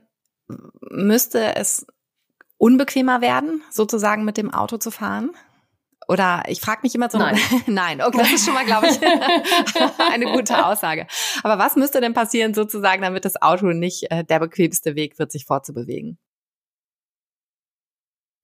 müsste 0.91 1.57
es 1.57 1.87
unbequemer 2.59 3.21
werden, 3.21 3.63
sozusagen 3.71 4.25
mit 4.25 4.37
dem 4.37 4.53
Auto 4.53 4.77
zu 4.77 4.91
fahren? 4.91 5.31
Oder 6.09 6.43
ich 6.49 6.61
frage 6.61 6.81
mich 6.83 6.95
immer 6.95 7.09
so, 7.09 7.19
nein, 7.19 7.39
nein, 7.67 8.03
okay, 8.03 8.19
das 8.19 8.33
ist 8.33 8.45
schon 8.45 8.55
mal, 8.55 8.65
glaube 8.65 8.89
ich, 8.89 9.01
eine 10.13 10.27
gute 10.33 10.67
Aussage. 10.67 11.07
Aber 11.43 11.59
was 11.59 11.77
müsste 11.77 12.01
denn 12.01 12.15
passieren, 12.15 12.53
sozusagen, 12.53 13.01
damit 13.01 13.25
das 13.25 13.41
Auto 13.41 13.67
nicht 13.67 14.11
äh, 14.11 14.25
der 14.25 14.41
bequemste 14.41 14.97
Weg 14.97 15.19
wird, 15.19 15.31
sich 15.31 15.47
fortzubewegen? 15.47 16.19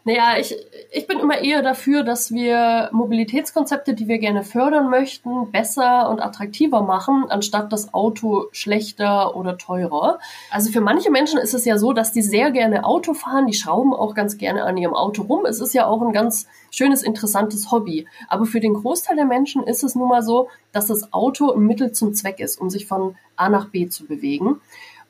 Naja, 0.06 0.38
ich, 0.38 0.54
ich 0.92 1.08
bin 1.08 1.18
immer 1.18 1.38
eher 1.38 1.62
dafür, 1.62 2.04
dass 2.04 2.32
wir 2.32 2.90
Mobilitätskonzepte, 2.92 3.92
die 3.92 4.06
wir 4.06 4.18
gerne 4.18 4.44
fördern 4.44 4.88
möchten, 4.88 5.50
besser 5.50 6.08
und 6.08 6.20
attraktiver 6.20 6.82
machen, 6.82 7.24
anstatt 7.28 7.72
das 7.72 7.92
Auto 7.92 8.44
schlechter 8.52 9.34
oder 9.34 9.58
teurer. 9.58 10.20
Also 10.48 10.70
für 10.70 10.80
manche 10.80 11.10
Menschen 11.10 11.40
ist 11.40 11.54
es 11.54 11.64
ja 11.64 11.76
so, 11.76 11.92
dass 11.92 12.12
die 12.12 12.22
sehr 12.22 12.52
gerne 12.52 12.84
Auto 12.84 13.14
fahren, 13.14 13.48
die 13.48 13.54
schrauben 13.54 13.92
auch 13.92 14.14
ganz 14.14 14.38
gerne 14.38 14.62
an 14.62 14.76
ihrem 14.76 14.94
Auto 14.94 15.22
rum. 15.22 15.44
Es 15.44 15.60
ist 15.60 15.74
ja 15.74 15.88
auch 15.88 16.00
ein 16.02 16.12
ganz 16.12 16.46
schönes, 16.70 17.02
interessantes 17.02 17.72
Hobby. 17.72 18.06
Aber 18.28 18.46
für 18.46 18.60
den 18.60 18.74
Großteil 18.74 19.16
der 19.16 19.24
Menschen 19.24 19.64
ist 19.64 19.82
es 19.82 19.96
nun 19.96 20.08
mal 20.08 20.22
so, 20.22 20.48
dass 20.70 20.86
das 20.86 21.12
Auto 21.12 21.50
ein 21.50 21.66
Mittel 21.66 21.90
zum 21.90 22.14
Zweck 22.14 22.38
ist, 22.38 22.60
um 22.60 22.70
sich 22.70 22.86
von 22.86 23.16
A 23.34 23.48
nach 23.48 23.70
B 23.70 23.88
zu 23.88 24.06
bewegen. 24.06 24.60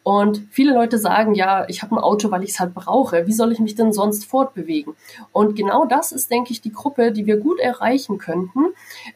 Und 0.06 0.46
viele 0.52 0.72
Leute 0.72 0.98
sagen, 0.98 1.34
ja, 1.34 1.68
ich 1.68 1.82
habe 1.82 1.96
ein 1.96 1.98
Auto, 1.98 2.30
weil 2.30 2.44
ich 2.44 2.50
es 2.50 2.60
halt 2.60 2.74
brauche. 2.74 3.26
Wie 3.26 3.32
soll 3.32 3.50
ich 3.50 3.58
mich 3.58 3.74
denn 3.74 3.92
sonst 3.92 4.24
fortbewegen? 4.24 4.94
Und 5.32 5.56
genau 5.56 5.84
das 5.84 6.12
ist, 6.12 6.30
denke 6.30 6.52
ich, 6.52 6.60
die 6.60 6.72
Gruppe, 6.72 7.10
die 7.10 7.26
wir 7.26 7.38
gut 7.38 7.58
erreichen 7.58 8.16
könnten 8.16 8.66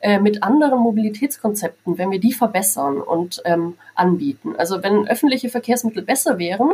äh, 0.01 0.19
mit 0.19 0.43
anderen 0.43 0.81
Mobilitätskonzepten, 0.81 1.97
wenn 1.97 2.11
wir 2.11 2.19
die 2.19 2.33
verbessern 2.33 3.01
und 3.01 3.41
ähm, 3.45 3.75
anbieten. 3.95 4.57
Also 4.59 4.83
wenn 4.83 5.07
öffentliche 5.07 5.49
Verkehrsmittel 5.49 6.03
besser 6.03 6.39
wären, 6.39 6.73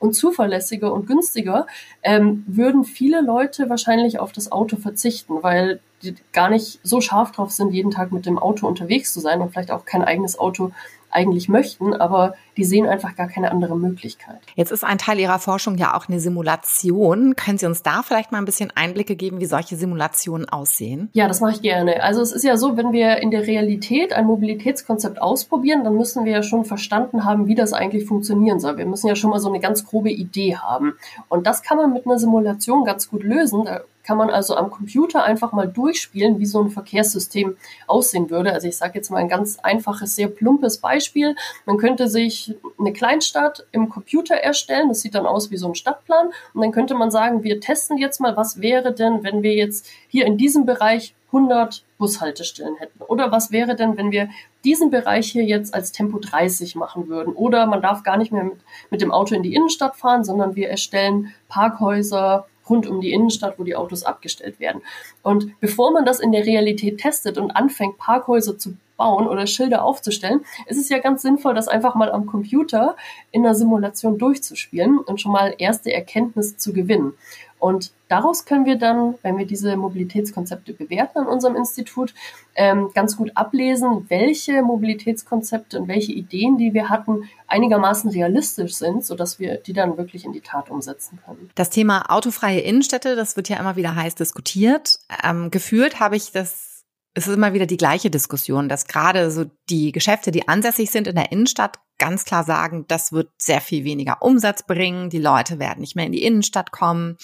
und 0.00 0.14
zuverlässiger 0.14 0.92
und 0.92 1.06
günstiger, 1.06 1.68
ähm, 2.02 2.42
würden 2.48 2.82
viele 2.82 3.20
Leute 3.20 3.70
wahrscheinlich 3.70 4.18
auf 4.18 4.32
das 4.32 4.50
Auto 4.50 4.76
verzichten, 4.76 5.44
weil 5.44 5.78
die 6.02 6.16
gar 6.32 6.50
nicht 6.50 6.80
so 6.82 7.00
scharf 7.00 7.30
drauf 7.30 7.52
sind, 7.52 7.72
jeden 7.72 7.92
Tag 7.92 8.10
mit 8.10 8.26
dem 8.26 8.36
Auto 8.36 8.66
unterwegs 8.66 9.12
zu 9.12 9.20
sein 9.20 9.40
und 9.40 9.52
vielleicht 9.52 9.70
auch 9.70 9.84
kein 9.84 10.02
eigenes 10.02 10.36
Auto 10.36 10.72
eigentlich 11.12 11.48
möchten, 11.48 11.94
aber 11.94 12.34
die 12.56 12.64
sehen 12.64 12.86
einfach 12.86 13.16
gar 13.16 13.28
keine 13.28 13.50
andere 13.50 13.76
Möglichkeit. 13.76 14.38
Jetzt 14.54 14.72
ist 14.72 14.84
ein 14.84 14.98
Teil 14.98 15.18
Ihrer 15.18 15.38
Forschung 15.38 15.76
ja 15.76 15.94
auch 15.94 16.08
eine 16.08 16.20
Simulation. 16.20 17.36
Können 17.36 17.58
Sie 17.58 17.66
uns 17.66 17.82
da 17.82 18.02
vielleicht 18.02 18.32
mal 18.32 18.38
ein 18.38 18.44
bisschen 18.44 18.72
Einblicke 18.74 19.16
geben, 19.16 19.40
wie 19.40 19.46
solche 19.46 19.76
Simulationen 19.76 20.48
aussehen? 20.48 21.08
Ja, 21.12 21.28
das 21.28 21.40
mache 21.40 21.52
ich 21.52 21.62
gerne. 21.62 22.02
Also 22.02 22.20
es 22.20 22.32
ist 22.32 22.44
ja 22.44 22.56
so, 22.56 22.76
wenn 22.76 22.92
wir 22.92 23.18
in 23.18 23.30
der 23.30 23.46
Realität 23.46 24.12
ein 24.12 24.26
Mobilitätskonzept 24.26 25.20
ausprobieren, 25.20 25.84
dann 25.84 25.96
müssen 25.96 26.24
wir 26.24 26.32
ja 26.32 26.42
schon 26.42 26.64
verstanden 26.64 27.24
haben, 27.24 27.46
wie 27.46 27.54
das 27.54 27.72
eigentlich 27.72 28.04
funktionieren 28.04 28.60
soll. 28.60 28.76
Wir 28.76 28.86
müssen 28.86 29.06
ja 29.06 29.16
schon 29.16 29.30
mal 29.30 29.40
so 29.40 29.48
eine 29.48 29.60
ganz 29.60 29.86
grobe 29.86 30.10
Idee 30.10 30.56
haben. 30.56 30.94
Und 31.28 31.46
das 31.46 31.62
kann 31.62 31.78
man 31.78 31.92
mit 31.92 32.06
einer 32.06 32.18
Simulation 32.18 32.84
ganz 32.84 33.08
gut 33.08 33.22
lösen. 33.22 33.64
Da 33.64 33.82
kann 34.04 34.16
man 34.16 34.30
also 34.30 34.56
am 34.56 34.70
Computer 34.70 35.24
einfach 35.24 35.52
mal 35.52 35.68
durchspielen, 35.68 36.38
wie 36.38 36.46
so 36.46 36.60
ein 36.60 36.70
Verkehrssystem 36.70 37.56
aussehen 37.86 38.30
würde. 38.30 38.52
Also 38.52 38.68
ich 38.68 38.76
sage 38.76 38.94
jetzt 38.94 39.10
mal 39.10 39.18
ein 39.18 39.28
ganz 39.28 39.58
einfaches, 39.60 40.16
sehr 40.16 40.28
plumpes 40.28 40.78
Beispiel. 40.78 41.36
Man 41.66 41.78
könnte 41.78 42.08
sich 42.08 42.54
eine 42.78 42.92
Kleinstadt 42.92 43.66
im 43.72 43.88
Computer 43.88 44.34
erstellen. 44.34 44.88
Das 44.88 45.00
sieht 45.00 45.14
dann 45.14 45.26
aus 45.26 45.50
wie 45.50 45.56
so 45.56 45.68
ein 45.68 45.74
Stadtplan. 45.74 46.30
Und 46.54 46.62
dann 46.62 46.72
könnte 46.72 46.94
man 46.94 47.10
sagen, 47.10 47.42
wir 47.42 47.60
testen 47.60 47.98
jetzt 47.98 48.20
mal, 48.20 48.36
was 48.36 48.60
wäre 48.60 48.92
denn, 48.92 49.22
wenn 49.22 49.42
wir 49.42 49.54
jetzt 49.54 49.86
hier 50.08 50.26
in 50.26 50.36
diesem 50.36 50.66
Bereich 50.66 51.14
100 51.28 51.82
Bushaltestellen 51.98 52.76
hätten? 52.76 53.02
Oder 53.02 53.32
was 53.32 53.50
wäre 53.50 53.74
denn, 53.74 53.96
wenn 53.96 54.10
wir 54.10 54.28
diesen 54.64 54.90
Bereich 54.90 55.30
hier 55.32 55.44
jetzt 55.44 55.74
als 55.74 55.92
Tempo 55.92 56.18
30 56.18 56.76
machen 56.76 57.08
würden? 57.08 57.32
Oder 57.32 57.66
man 57.66 57.80
darf 57.80 58.02
gar 58.02 58.16
nicht 58.18 58.32
mehr 58.32 58.44
mit, 58.44 58.60
mit 58.90 59.00
dem 59.00 59.10
Auto 59.10 59.34
in 59.34 59.42
die 59.42 59.54
Innenstadt 59.54 59.96
fahren, 59.96 60.24
sondern 60.24 60.54
wir 60.56 60.68
erstellen 60.68 61.32
Parkhäuser, 61.48 62.46
rund 62.68 62.86
um 62.86 63.00
die 63.00 63.12
Innenstadt, 63.12 63.58
wo 63.58 63.64
die 63.64 63.76
Autos 63.76 64.04
abgestellt 64.04 64.60
werden. 64.60 64.82
Und 65.22 65.58
bevor 65.60 65.92
man 65.92 66.04
das 66.04 66.20
in 66.20 66.32
der 66.32 66.46
Realität 66.46 66.98
testet 66.98 67.38
und 67.38 67.50
anfängt, 67.52 67.98
Parkhäuser 67.98 68.58
zu 68.58 68.76
bauen 68.96 69.26
oder 69.26 69.46
Schilder 69.46 69.84
aufzustellen, 69.84 70.44
ist 70.66 70.78
es 70.78 70.88
ja 70.88 70.98
ganz 70.98 71.22
sinnvoll, 71.22 71.54
das 71.54 71.68
einfach 71.68 71.94
mal 71.94 72.10
am 72.12 72.26
Computer 72.26 72.96
in 73.30 73.44
einer 73.44 73.54
Simulation 73.54 74.18
durchzuspielen 74.18 74.98
und 74.98 75.20
schon 75.20 75.32
mal 75.32 75.54
erste 75.58 75.92
Erkenntnisse 75.92 76.56
zu 76.56 76.72
gewinnen. 76.72 77.14
Und 77.62 77.92
daraus 78.08 78.44
können 78.44 78.66
wir 78.66 78.74
dann, 78.74 79.14
wenn 79.22 79.38
wir 79.38 79.46
diese 79.46 79.76
Mobilitätskonzepte 79.76 80.72
bewerten 80.72 81.18
an 81.18 81.28
unserem 81.28 81.54
Institut, 81.54 82.12
ähm, 82.56 82.90
ganz 82.92 83.16
gut 83.16 83.30
ablesen, 83.36 84.04
welche 84.08 84.62
Mobilitätskonzepte 84.62 85.78
und 85.78 85.86
welche 85.86 86.10
Ideen, 86.10 86.58
die 86.58 86.74
wir 86.74 86.88
hatten, 86.88 87.30
einigermaßen 87.46 88.10
realistisch 88.10 88.74
sind, 88.74 89.04
sodass 89.04 89.38
wir 89.38 89.58
die 89.58 89.74
dann 89.74 89.96
wirklich 89.96 90.24
in 90.24 90.32
die 90.32 90.40
Tat 90.40 90.70
umsetzen 90.70 91.20
können. 91.24 91.50
Das 91.54 91.70
Thema 91.70 92.10
autofreie 92.10 92.58
Innenstädte, 92.58 93.14
das 93.14 93.36
wird 93.36 93.48
ja 93.48 93.60
immer 93.60 93.76
wieder 93.76 93.94
heiß 93.94 94.16
diskutiert. 94.16 94.98
Ähm, 95.22 95.52
gefühlt 95.52 96.00
habe 96.00 96.16
ich 96.16 96.32
das 96.32 96.72
es 97.14 97.28
ist 97.28 97.34
immer 97.34 97.52
wieder 97.52 97.66
die 97.66 97.76
gleiche 97.76 98.08
Diskussion, 98.10 98.70
dass 98.70 98.86
gerade 98.86 99.30
so 99.30 99.44
die 99.68 99.92
Geschäfte, 99.92 100.30
die 100.32 100.48
ansässig 100.48 100.90
sind 100.90 101.06
in 101.06 101.14
der 101.14 101.30
Innenstadt, 101.30 101.78
ganz 102.02 102.24
klar 102.24 102.42
sagen, 102.42 102.84
das 102.88 103.12
wird 103.12 103.30
sehr 103.38 103.60
viel 103.60 103.84
weniger 103.84 104.22
Umsatz 104.22 104.64
bringen, 104.64 105.08
die 105.08 105.20
Leute 105.20 105.60
werden 105.60 105.80
nicht 105.80 105.94
mehr 105.94 106.06
in 106.06 106.12
die 106.12 106.24
Innenstadt 106.24 106.72
kommen. 106.72 107.16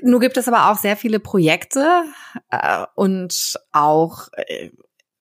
Nur 0.00 0.18
gibt 0.18 0.38
es 0.38 0.48
aber 0.48 0.70
auch 0.70 0.78
sehr 0.78 0.96
viele 0.96 1.20
Projekte 1.20 2.04
äh, 2.50 2.86
und 2.94 3.60
auch 3.72 4.28
äh, 4.32 4.70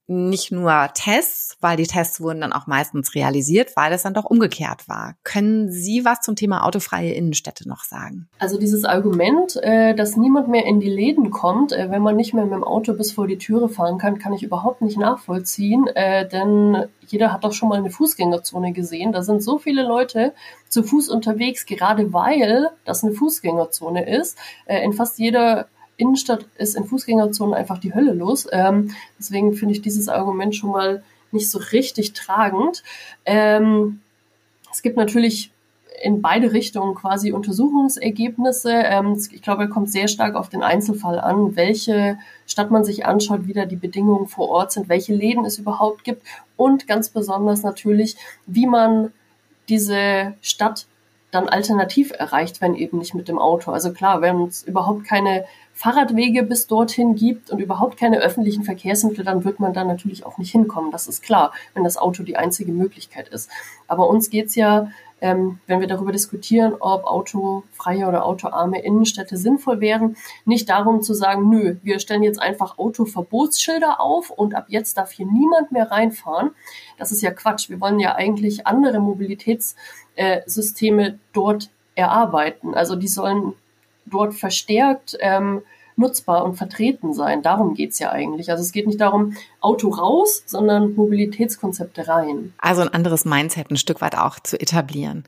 nicht 0.10 0.52
nur 0.52 0.90
Tests, 0.94 1.58
weil 1.62 1.78
die 1.78 1.88
Tests 1.88 2.20
wurden 2.20 2.42
dann 2.42 2.54
auch 2.54 2.68
meistens 2.68 3.14
realisiert, 3.16 3.76
weil 3.76 3.94
es 3.94 4.04
dann 4.04 4.14
doch 4.14 4.26
umgekehrt 4.26 4.88
war. 4.88 5.16
Können 5.24 5.72
Sie 5.72 6.04
was 6.04 6.22
zum 6.22 6.36
Thema 6.36 6.66
autofreie 6.66 7.14
Innenstädte 7.14 7.68
noch 7.68 7.84
sagen? 7.84 8.28
Also 8.40 8.60
dieses 8.60 8.86
Argument, 8.86 9.56
äh, 9.62 9.94
dass 9.94 10.18
niemand 10.18 10.48
mehr 10.48 10.66
in 10.66 10.80
die 10.80 10.90
Läden 10.90 11.32
kommt, 11.32 11.72
äh, 11.72 11.92
wenn 11.92 12.02
man 12.02 12.16
nicht 12.16 12.34
mehr 12.34 12.46
mit 12.46 12.54
dem 12.54 12.64
Auto 12.64 12.94
bis 12.94 13.12
vor 13.12 13.28
die 13.28 13.38
Türe 13.38 13.70
fahren 13.70 13.98
kann, 13.98 14.18
kann 14.20 14.34
ich 14.34 14.44
überhaupt 14.44 14.82
nicht 14.82 14.98
nachvollziehen, 14.98 15.88
äh, 15.88 16.28
denn 16.28 16.86
jeder 17.08 17.32
hat 17.32 17.44
doch 17.44 17.54
schon 17.54 17.70
mal 17.70 17.78
eine 17.78 17.90
Fußgängerzone 17.90 18.74
gesehen. 18.74 19.12
Da 19.12 19.22
sind 19.22 19.44
so 19.44 19.58
viele 19.58 19.84
Leute 19.84 20.34
zu 20.68 20.84
Fuß 20.84 21.10
unterwegs, 21.10 21.66
gerade 21.66 22.14
weil 22.14 22.70
das 22.86 23.04
eine 23.04 23.14
Fußgängerzone 23.14 24.08
ist. 24.08 24.38
in 24.68 24.94
fast 24.94 25.18
jeder 25.18 25.68
Innenstadt 26.00 26.46
ist 26.58 26.76
in 26.76 26.86
Fußgängerzonen 26.86 27.54
einfach 27.54 27.78
die 27.78 27.94
Hölle 27.94 28.14
los. 28.14 28.48
Ähm, 28.52 28.96
deswegen 29.20 29.54
finde 29.54 29.74
ich 29.74 29.82
dieses 29.82 30.08
Argument 30.08 30.56
schon 30.56 30.72
mal 30.72 31.04
nicht 31.32 31.52
so 31.52 31.60
richtig 31.60 32.14
tragend. 32.14 32.84
Ähm, 33.26 34.02
es 34.72 34.82
gibt 34.82 34.98
natürlich 34.98 35.52
in 36.02 36.22
beide 36.22 36.54
Richtungen 36.54 36.96
quasi 36.96 37.34
Untersuchungsergebnisse. 37.34 38.72
Ähm, 38.72 39.22
ich 39.32 39.42
glaube, 39.42 39.64
er 39.64 39.70
kommt 39.70 39.92
sehr 39.92 40.08
stark 40.08 40.36
auf 40.36 40.48
den 40.50 40.64
Einzelfall 40.64 41.20
an, 41.20 41.56
welche 41.58 42.18
Stadt 42.48 42.72
man 42.72 42.86
sich 42.86 43.06
anschaut, 43.06 43.48
wie 43.48 43.54
da 43.54 43.66
die 43.66 43.76
Bedingungen 43.76 44.28
vor 44.28 44.50
Ort 44.50 44.72
sind, 44.72 44.90
welche 44.90 45.14
Läden 45.14 45.44
es 45.44 45.58
überhaupt 45.58 46.04
gibt 46.04 46.24
und 46.56 46.88
ganz 46.88 47.10
besonders 47.10 47.64
natürlich, 47.64 48.16
wie 48.46 48.68
man 48.68 49.12
diese 49.68 50.34
Stadt 50.42 50.88
dann 51.32 51.48
alternativ 51.48 52.12
erreicht, 52.12 52.62
wenn 52.62 52.76
eben 52.76 52.98
nicht 52.98 53.14
mit 53.14 53.28
dem 53.28 53.38
Auto. 53.38 53.72
Also 53.72 53.94
klar, 53.94 54.22
wenn 54.22 54.44
es 54.44 54.64
überhaupt 54.64 55.04
keine 55.04 55.46
Fahrradwege 55.80 56.44
bis 56.44 56.68
dorthin 56.68 57.16
gibt 57.16 57.50
und 57.52 57.60
überhaupt 57.60 57.98
keine 57.98 58.18
öffentlichen 58.18 58.66
Verkehrsmittel, 58.66 59.24
dann 59.24 59.46
wird 59.46 59.62
man 59.62 59.72
da 59.72 59.86
natürlich 59.86 60.26
auch 60.26 60.38
nicht 60.38 60.52
hinkommen. 60.52 60.92
Das 60.92 61.08
ist 61.08 61.24
klar, 61.24 61.54
wenn 61.74 61.86
das 61.86 61.96
Auto 61.96 62.24
die 62.24 62.36
einzige 62.36 62.74
Möglichkeit 62.74 63.30
ist. 63.30 63.50
Aber 63.88 64.10
uns 64.10 64.30
geht's 64.30 64.56
ja, 64.56 64.92
ähm, 65.22 65.60
wenn 65.68 65.80
wir 65.80 65.88
darüber 65.88 66.12
diskutieren, 66.12 66.74
ob 66.78 67.06
autofreie 67.06 68.10
oder 68.10 68.26
autoarme 68.26 68.82
Innenstädte 68.82 69.38
sinnvoll 69.38 69.80
wären, 69.80 70.18
nicht 70.44 70.68
darum 70.68 71.02
zu 71.02 71.14
sagen, 71.14 71.50
nö, 71.50 71.78
wir 71.82 72.02
stellen 72.02 72.24
jetzt 72.24 72.42
einfach 72.42 72.78
Autoverbotsschilder 72.78 74.02
auf 74.02 74.32
und 74.32 74.56
ab 74.56 74.66
jetzt 74.68 74.98
darf 74.98 75.12
hier 75.12 75.28
niemand 75.28 75.72
mehr 75.72 75.90
reinfahren. 75.90 76.52
Das 76.98 77.14
ist 77.14 77.22
ja 77.22 77.32
Quatsch. 77.32 77.70
Wir 77.70 77.80
wollen 77.80 78.02
ja 78.02 78.16
eigentlich 78.16 78.68
andere 78.68 79.00
Mobilitätssysteme 79.00 81.20
dort 81.32 81.70
erarbeiten. 81.96 82.74
Also 82.74 82.98
die 82.98 83.08
sollen 83.08 83.54
dort 84.10 84.34
verstärkt 84.34 85.18
ähm, 85.20 85.62
nutzbar 85.96 86.46
und 86.46 86.56
vertreten 86.56 87.14
sein. 87.14 87.42
Darum 87.42 87.74
geht's 87.76 88.00
ja 88.00 88.12
eigentlich. 88.12 88.50
Also 88.50 88.64
es 88.64 88.72
geht 88.72 88.88
nicht 88.88 89.02
darum, 89.02 89.34
Auto 89.60 89.90
raus, 89.90 90.44
sondern 90.46 90.96
Mobilitätskonzepte 90.96 92.08
rein. 92.08 92.54
Also 92.58 92.82
ein 92.82 92.90
anderes 92.90 93.26
Mindset 93.26 93.70
ein 93.70 93.78
Stück 93.78 94.02
weit 94.02 94.18
auch 94.18 94.40
zu 94.40 94.60
etablieren. 94.60 95.26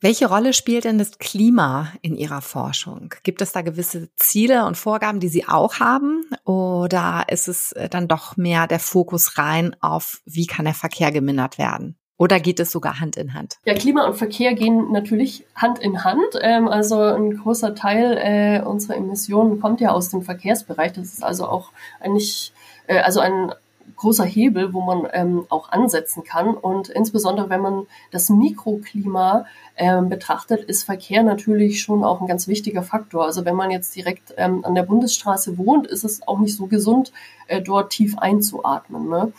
Welche 0.00 0.28
Rolle 0.28 0.52
spielt 0.52 0.84
denn 0.84 0.98
das 0.98 1.18
Klima 1.18 1.92
in 2.02 2.14
Ihrer 2.14 2.40
Forschung? 2.40 3.14
Gibt 3.24 3.42
es 3.42 3.50
da 3.50 3.62
gewisse 3.62 4.08
Ziele 4.14 4.64
und 4.64 4.76
Vorgaben, 4.76 5.18
die 5.18 5.28
Sie 5.28 5.48
auch 5.48 5.80
haben? 5.80 6.24
Oder 6.44 7.24
ist 7.28 7.48
es 7.48 7.72
äh, 7.72 7.88
dann 7.88 8.06
doch 8.06 8.36
mehr 8.36 8.68
der 8.68 8.78
Fokus 8.78 9.38
rein 9.38 9.74
auf, 9.80 10.20
wie 10.24 10.46
kann 10.46 10.66
der 10.66 10.74
Verkehr 10.74 11.10
gemindert 11.10 11.58
werden? 11.58 11.98
Oder 12.18 12.40
geht 12.40 12.58
es 12.58 12.72
sogar 12.72 12.98
Hand 12.98 13.16
in 13.16 13.32
Hand? 13.32 13.58
Ja, 13.64 13.74
Klima 13.74 14.04
und 14.04 14.16
Verkehr 14.16 14.54
gehen 14.54 14.90
natürlich 14.90 15.46
Hand 15.54 15.78
in 15.78 16.02
Hand. 16.02 16.18
Ähm, 16.42 16.66
also 16.66 17.00
ein 17.00 17.38
großer 17.38 17.76
Teil 17.76 18.18
äh, 18.20 18.60
unserer 18.60 18.96
Emissionen 18.96 19.60
kommt 19.60 19.80
ja 19.80 19.92
aus 19.92 20.10
dem 20.10 20.22
Verkehrsbereich. 20.22 20.92
Das 20.92 21.12
ist 21.12 21.22
also 21.22 21.46
auch 21.46 21.70
eigentlich, 22.00 22.52
äh, 22.88 22.98
also 22.98 23.20
ein 23.20 23.52
großer 23.94 24.24
Hebel, 24.24 24.74
wo 24.74 24.80
man 24.80 25.06
ähm, 25.12 25.46
auch 25.48 25.70
ansetzen 25.70 26.24
kann. 26.24 26.54
Und 26.54 26.88
insbesondere, 26.88 27.50
wenn 27.50 27.60
man 27.60 27.86
das 28.10 28.30
Mikroklima 28.30 29.46
ähm, 29.76 30.08
betrachtet, 30.08 30.64
ist 30.64 30.82
Verkehr 30.82 31.22
natürlich 31.22 31.80
schon 31.80 32.02
auch 32.02 32.20
ein 32.20 32.26
ganz 32.26 32.48
wichtiger 32.48 32.82
Faktor. 32.82 33.26
Also 33.26 33.44
wenn 33.44 33.54
man 33.54 33.70
jetzt 33.70 33.94
direkt 33.94 34.36
an 34.38 34.74
der 34.74 34.82
Bundesstraße 34.82 35.56
wohnt, 35.56 35.86
ist 35.86 36.04
es 36.04 36.26
auch 36.26 36.40
nicht 36.40 36.56
so 36.56 36.66
gesund, 36.66 37.12
äh, 37.46 37.62
dort 37.62 37.90
tief 37.90 38.18
einzuatmen. 38.18 39.08
Ne? 39.08 39.32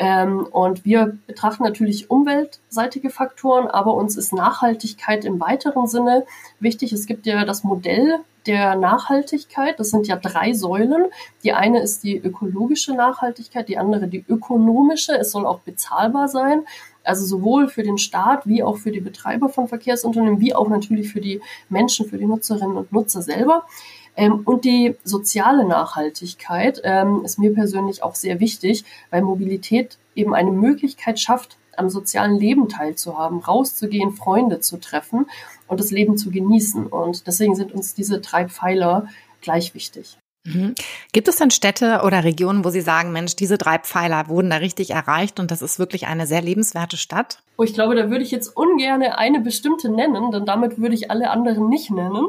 Ähm, 0.00 0.46
und 0.50 0.86
wir 0.86 1.18
betrachten 1.26 1.62
natürlich 1.62 2.10
umweltseitige 2.10 3.10
Faktoren, 3.10 3.68
aber 3.68 3.92
uns 3.92 4.16
ist 4.16 4.32
Nachhaltigkeit 4.32 5.26
im 5.26 5.38
weiteren 5.40 5.86
Sinne 5.86 6.24
wichtig. 6.58 6.94
Es 6.94 7.04
gibt 7.04 7.26
ja 7.26 7.44
das 7.44 7.64
Modell 7.64 8.20
der 8.46 8.76
Nachhaltigkeit. 8.76 9.78
Das 9.78 9.90
sind 9.90 10.06
ja 10.06 10.16
drei 10.16 10.54
Säulen. 10.54 11.04
Die 11.44 11.52
eine 11.52 11.82
ist 11.82 12.02
die 12.02 12.16
ökologische 12.16 12.94
Nachhaltigkeit, 12.94 13.68
die 13.68 13.76
andere 13.76 14.08
die 14.08 14.24
ökonomische. 14.26 15.12
Es 15.12 15.32
soll 15.32 15.44
auch 15.44 15.60
bezahlbar 15.60 16.28
sein. 16.28 16.62
Also 17.04 17.26
sowohl 17.26 17.68
für 17.68 17.82
den 17.82 17.98
Staat 17.98 18.46
wie 18.46 18.62
auch 18.62 18.78
für 18.78 18.92
die 18.92 19.00
Betreiber 19.00 19.50
von 19.50 19.68
Verkehrsunternehmen, 19.68 20.40
wie 20.40 20.54
auch 20.54 20.68
natürlich 20.68 21.12
für 21.12 21.20
die 21.20 21.42
Menschen, 21.68 22.08
für 22.08 22.16
die 22.16 22.26
Nutzerinnen 22.26 22.78
und 22.78 22.90
Nutzer 22.90 23.20
selber. 23.20 23.66
Ähm, 24.16 24.42
und 24.44 24.64
die 24.64 24.96
soziale 25.04 25.66
Nachhaltigkeit 25.66 26.80
ähm, 26.84 27.22
ist 27.24 27.38
mir 27.38 27.54
persönlich 27.54 28.02
auch 28.02 28.14
sehr 28.14 28.40
wichtig, 28.40 28.84
weil 29.10 29.22
Mobilität 29.22 29.98
eben 30.14 30.34
eine 30.34 30.50
Möglichkeit 30.50 31.18
schafft, 31.18 31.56
am 31.76 31.88
sozialen 31.88 32.36
Leben 32.36 32.68
teilzuhaben, 32.68 33.38
rauszugehen, 33.38 34.12
Freunde 34.12 34.60
zu 34.60 34.78
treffen 34.78 35.26
und 35.66 35.80
das 35.80 35.90
Leben 35.90 36.16
zu 36.16 36.30
genießen. 36.30 36.86
Und 36.86 37.26
deswegen 37.26 37.54
sind 37.54 37.72
uns 37.72 37.94
diese 37.94 38.20
drei 38.20 38.48
Pfeiler 38.48 39.08
gleich 39.40 39.74
wichtig. 39.74 40.18
Mhm. 40.44 40.74
Gibt 41.12 41.28
es 41.28 41.36
denn 41.36 41.50
Städte 41.50 42.00
oder 42.04 42.24
Regionen, 42.24 42.64
wo 42.64 42.70
Sie 42.70 42.80
sagen, 42.80 43.12
Mensch, 43.12 43.36
diese 43.36 43.58
drei 43.58 43.78
Pfeiler 43.78 44.28
wurden 44.28 44.50
da 44.50 44.56
richtig 44.56 44.90
erreicht 44.90 45.38
und 45.38 45.50
das 45.50 45.60
ist 45.60 45.78
wirklich 45.78 46.06
eine 46.06 46.26
sehr 46.26 46.40
lebenswerte 46.40 46.96
Stadt? 46.96 47.42
Oh, 47.60 47.62
ich 47.62 47.74
glaube, 47.74 47.94
da 47.94 48.08
würde 48.08 48.24
ich 48.24 48.30
jetzt 48.30 48.56
ungern 48.56 49.02
eine 49.02 49.38
bestimmte 49.40 49.90
nennen, 49.90 50.30
denn 50.32 50.46
damit 50.46 50.80
würde 50.80 50.94
ich 50.94 51.10
alle 51.10 51.28
anderen 51.28 51.68
nicht 51.68 51.90
nennen. 51.90 52.26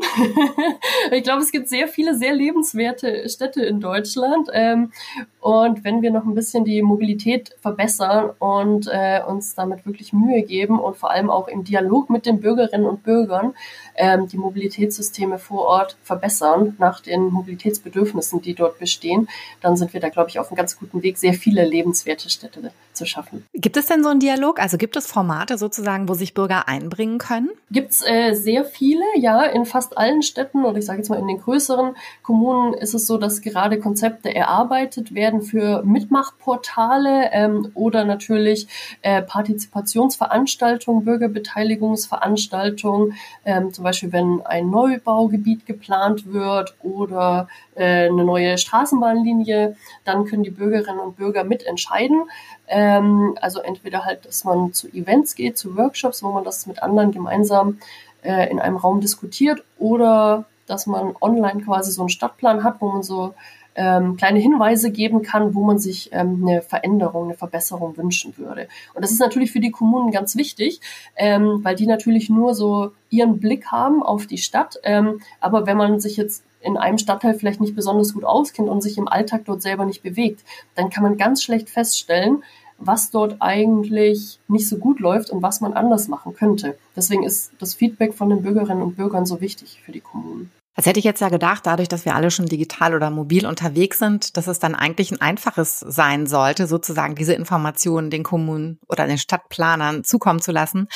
ich 1.12 1.24
glaube, 1.24 1.42
es 1.42 1.54
gibt 1.54 1.70
sehr 1.70 1.88
viele 1.88 2.18
sehr 2.18 2.34
lebenswerte 2.34 3.30
Städte 3.30 3.62
in 3.62 3.80
Deutschland. 3.80 4.50
Ähm, 4.52 4.92
und 5.40 5.86
wenn 5.86 6.02
wir 6.02 6.12
noch 6.12 6.26
ein 6.26 6.36
bisschen 6.36 6.66
die 6.66 6.82
Mobilität 6.82 7.56
verbessern 7.62 8.32
und 8.40 8.90
äh, 8.92 9.22
uns 9.26 9.56
damit 9.56 9.86
wirklich 9.86 10.12
Mühe 10.12 10.42
geben 10.44 10.80
und 10.80 10.98
vor 10.98 11.12
allem 11.12 11.30
auch 11.30 11.48
im 11.48 11.64
Dialog 11.64 12.10
mit 12.10 12.26
den 12.26 12.42
Bürgerinnen 12.42 12.86
und 12.86 13.04
Bürgern 13.04 13.54
ähm, 13.96 14.28
die 14.28 14.38
Mobilitätssysteme 14.38 15.40
vor 15.40 15.66
Ort 15.66 15.96
verbessern 16.04 16.76
nach 16.78 17.00
den 17.00 17.32
Mobilitätsbedürfnissen, 17.32 18.01
die 18.40 18.54
dort 18.54 18.80
bestehen, 18.80 19.28
dann 19.62 19.78
sind 19.78 19.94
wir 19.94 20.00
da, 20.00 20.10
glaube 20.10 20.30
ich, 20.30 20.40
auf 20.40 20.50
einem 20.50 20.58
ganz 20.58 20.78
guten 20.78 21.04
Weg, 21.04 21.18
sehr 21.18 21.34
viele 21.34 21.66
lebenswerte 21.66 22.30
Städte 22.30 22.62
zu 22.94 23.06
schaffen. 23.06 23.46
Gibt 23.54 23.78
es 23.78 23.86
denn 23.86 24.04
so 24.04 24.10
einen 24.10 24.20
Dialog? 24.20 24.60
Also 24.60 24.78
gibt 24.78 24.96
es 24.96 25.08
Formate 25.08 25.58
sozusagen, 25.58 26.10
wo 26.10 26.14
sich 26.14 26.34
Bürger 26.34 26.68
einbringen 26.68 27.18
können? 27.18 27.50
Gibt's 27.70 28.04
äh, 28.06 28.34
sehr 28.34 28.66
viele, 28.66 29.04
ja. 29.16 29.44
In 29.44 29.66
fast 29.66 29.98
allen 29.98 30.22
Städten 30.22 30.66
oder 30.66 30.78
ich 30.78 30.86
sage 30.86 31.00
jetzt 31.00 31.10
mal 31.10 31.20
in 31.20 31.28
den 31.28 31.40
größeren 31.40 31.96
Kommunen 32.24 32.74
ist 32.74 32.94
es 32.94 33.08
so, 33.08 33.18
dass 33.18 33.42
gerade 33.42 33.80
Konzepte 33.80 34.34
erarbeitet 34.34 35.14
werden 35.14 35.42
für 35.42 35.84
Mitmachportale 35.84 37.30
ähm, 37.32 37.72
oder 37.74 38.04
natürlich 38.04 38.68
äh, 39.02 39.22
Partizipationsveranstaltungen, 39.22 41.06
Bürgerbeteiligungsveranstaltungen, 41.06 43.14
ähm, 43.46 43.74
zum 43.74 43.84
Beispiel 43.84 44.12
wenn 44.12 44.42
ein 44.46 44.70
Neubaugebiet 44.70 45.66
geplant 45.66 46.34
wird 46.34 46.76
oder 46.82 47.48
äh, 47.76 48.10
eine 48.10 48.24
neue 48.24 48.58
Straßenbahnlinie, 48.58 49.76
dann 50.04 50.26
können 50.26 50.44
die 50.44 50.52
Bürgerinnen 50.52 51.00
und 51.00 51.18
Bürger 51.18 51.44
mitentscheiden. 51.44 52.24
Ähm, 52.72 53.38
also 53.42 53.60
entweder 53.60 54.06
halt, 54.06 54.26
dass 54.26 54.46
man 54.46 54.72
zu 54.72 54.88
Events 54.88 55.36
geht, 55.36 55.58
zu 55.58 55.76
Workshops, 55.76 56.24
wo 56.24 56.32
man 56.32 56.46
das 56.46 56.66
mit 56.68 56.82
anderen 56.82 57.12
gemeinsam 57.12 57.80
äh, 58.24 58.50
in 58.50 58.60
einem 58.60 58.78
Raum 58.78 59.02
diskutiert 59.02 59.62
oder 59.78 60.46
dass 60.68 60.88
man 60.88 61.14
online 61.20 61.64
quasi 61.64 61.92
so 61.92 62.02
einen 62.02 62.10
Stadtplan 62.10 62.64
hat, 62.64 62.80
wo 62.80 62.88
man 62.88 63.04
so 63.04 63.34
ähm, 63.76 64.16
kleine 64.16 64.40
Hinweise 64.40 64.90
geben 64.90 65.22
kann, 65.22 65.54
wo 65.54 65.64
man 65.64 65.80
sich 65.80 66.10
ähm, 66.14 66.46
eine 66.46 66.62
Veränderung, 66.62 67.26
eine 67.26 67.36
Verbesserung 67.36 67.98
wünschen 67.98 68.38
würde. 68.38 68.70
Und 68.94 69.04
das 69.04 69.12
ist 69.12 69.20
natürlich 69.20 69.52
für 69.52 69.60
die 69.60 69.72
Kommunen 69.72 70.12
ganz 70.12 70.38
wichtig, 70.38 70.80
ähm, 71.18 71.60
weil 71.64 71.76
die 71.76 71.88
natürlich 71.88 72.30
nur 72.30 72.56
so 72.56 72.92
ihren 73.10 73.40
Blick 73.40 73.68
haben 73.68 74.02
auf 74.02 74.28
die 74.28 74.38
Stadt. 74.38 74.78
Ähm, 74.84 75.20
aber 75.42 75.66
wenn 75.66 75.78
man 75.78 76.00
sich 76.00 76.16
jetzt 76.16 76.44
in 76.62 76.78
einem 76.78 76.98
Stadtteil 76.98 77.34
vielleicht 77.34 77.60
nicht 77.60 77.76
besonders 77.76 78.14
gut 78.14 78.24
auskennt 78.24 78.70
und 78.70 78.82
sich 78.82 78.98
im 78.98 79.08
Alltag 79.08 79.44
dort 79.46 79.62
selber 79.62 79.86
nicht 79.86 80.04
bewegt, 80.04 80.42
dann 80.76 80.90
kann 80.90 81.04
man 81.04 81.18
ganz 81.18 81.44
schlecht 81.44 81.70
feststellen, 81.70 82.44
was 82.82 83.12
dort 83.12 83.38
eigentlich 83.40 84.40
nicht 84.48 84.68
so 84.68 84.78
gut 84.78 85.00
läuft 85.00 85.30
und 85.30 85.42
was 85.42 85.62
man 85.62 85.74
anders 85.74 86.08
machen 86.08 86.34
könnte. 86.34 86.78
Deswegen 86.96 87.24
ist 87.24 87.52
das 87.60 87.74
Feedback 87.74 88.14
von 88.14 88.30
den 88.30 88.42
Bürgerinnen 88.42 88.82
und 88.82 88.98
Bürgern 88.98 89.26
so 89.26 89.42
wichtig 89.42 89.82
für 89.86 89.92
die 89.92 90.02
Kommunen. 90.02 90.52
Das 90.76 90.86
hätte 90.86 91.00
ich 91.00 91.06
jetzt 91.06 91.20
ja 91.20 91.30
gedacht, 91.30 91.66
dadurch, 91.66 91.90
dass 91.90 92.06
wir 92.06 92.16
alle 92.16 92.32
schon 92.32 92.46
digital 92.46 92.96
oder 92.96 93.10
mobil 93.10 93.46
unterwegs 93.46 94.00
sind, 94.00 94.38
dass 94.38 94.48
es 94.48 94.60
dann 94.60 94.74
eigentlich 94.74 95.12
ein 95.12 95.20
einfaches 95.20 95.80
sein 95.80 96.28
sollte, 96.28 96.66
sozusagen 96.66 97.16
diese 97.16 97.34
Informationen 97.34 98.10
den 98.10 98.24
Kommunen 98.24 98.80
oder 98.88 99.06
den 99.06 99.18
Stadtplanern 99.18 100.06
zukommen 100.06 100.42
zu 100.42 100.52
lassen. 100.52 100.88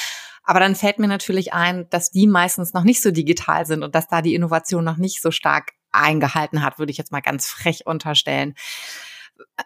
Aber 0.44 0.60
dann 0.60 0.76
fällt 0.76 1.00
mir 1.00 1.08
natürlich 1.08 1.54
ein, 1.54 1.90
dass 1.90 2.10
die 2.10 2.28
meistens 2.28 2.74
noch 2.74 2.84
nicht 2.84 3.02
so 3.02 3.12
digital 3.12 3.66
sind 3.66 3.84
und 3.84 3.96
dass 3.96 4.08
da 4.08 4.22
die 4.22 4.36
Innovation 4.36 4.84
noch 4.84 4.98
nicht 4.98 5.22
so 5.22 5.32
stark 5.32 5.74
eingehalten 5.92 6.64
hat, 6.64 6.80
würde 6.80 6.92
ich 6.92 6.98
jetzt 6.98 7.12
mal 7.12 7.22
ganz 7.22 7.48
frech 7.48 7.86
unterstellen. 7.86 8.54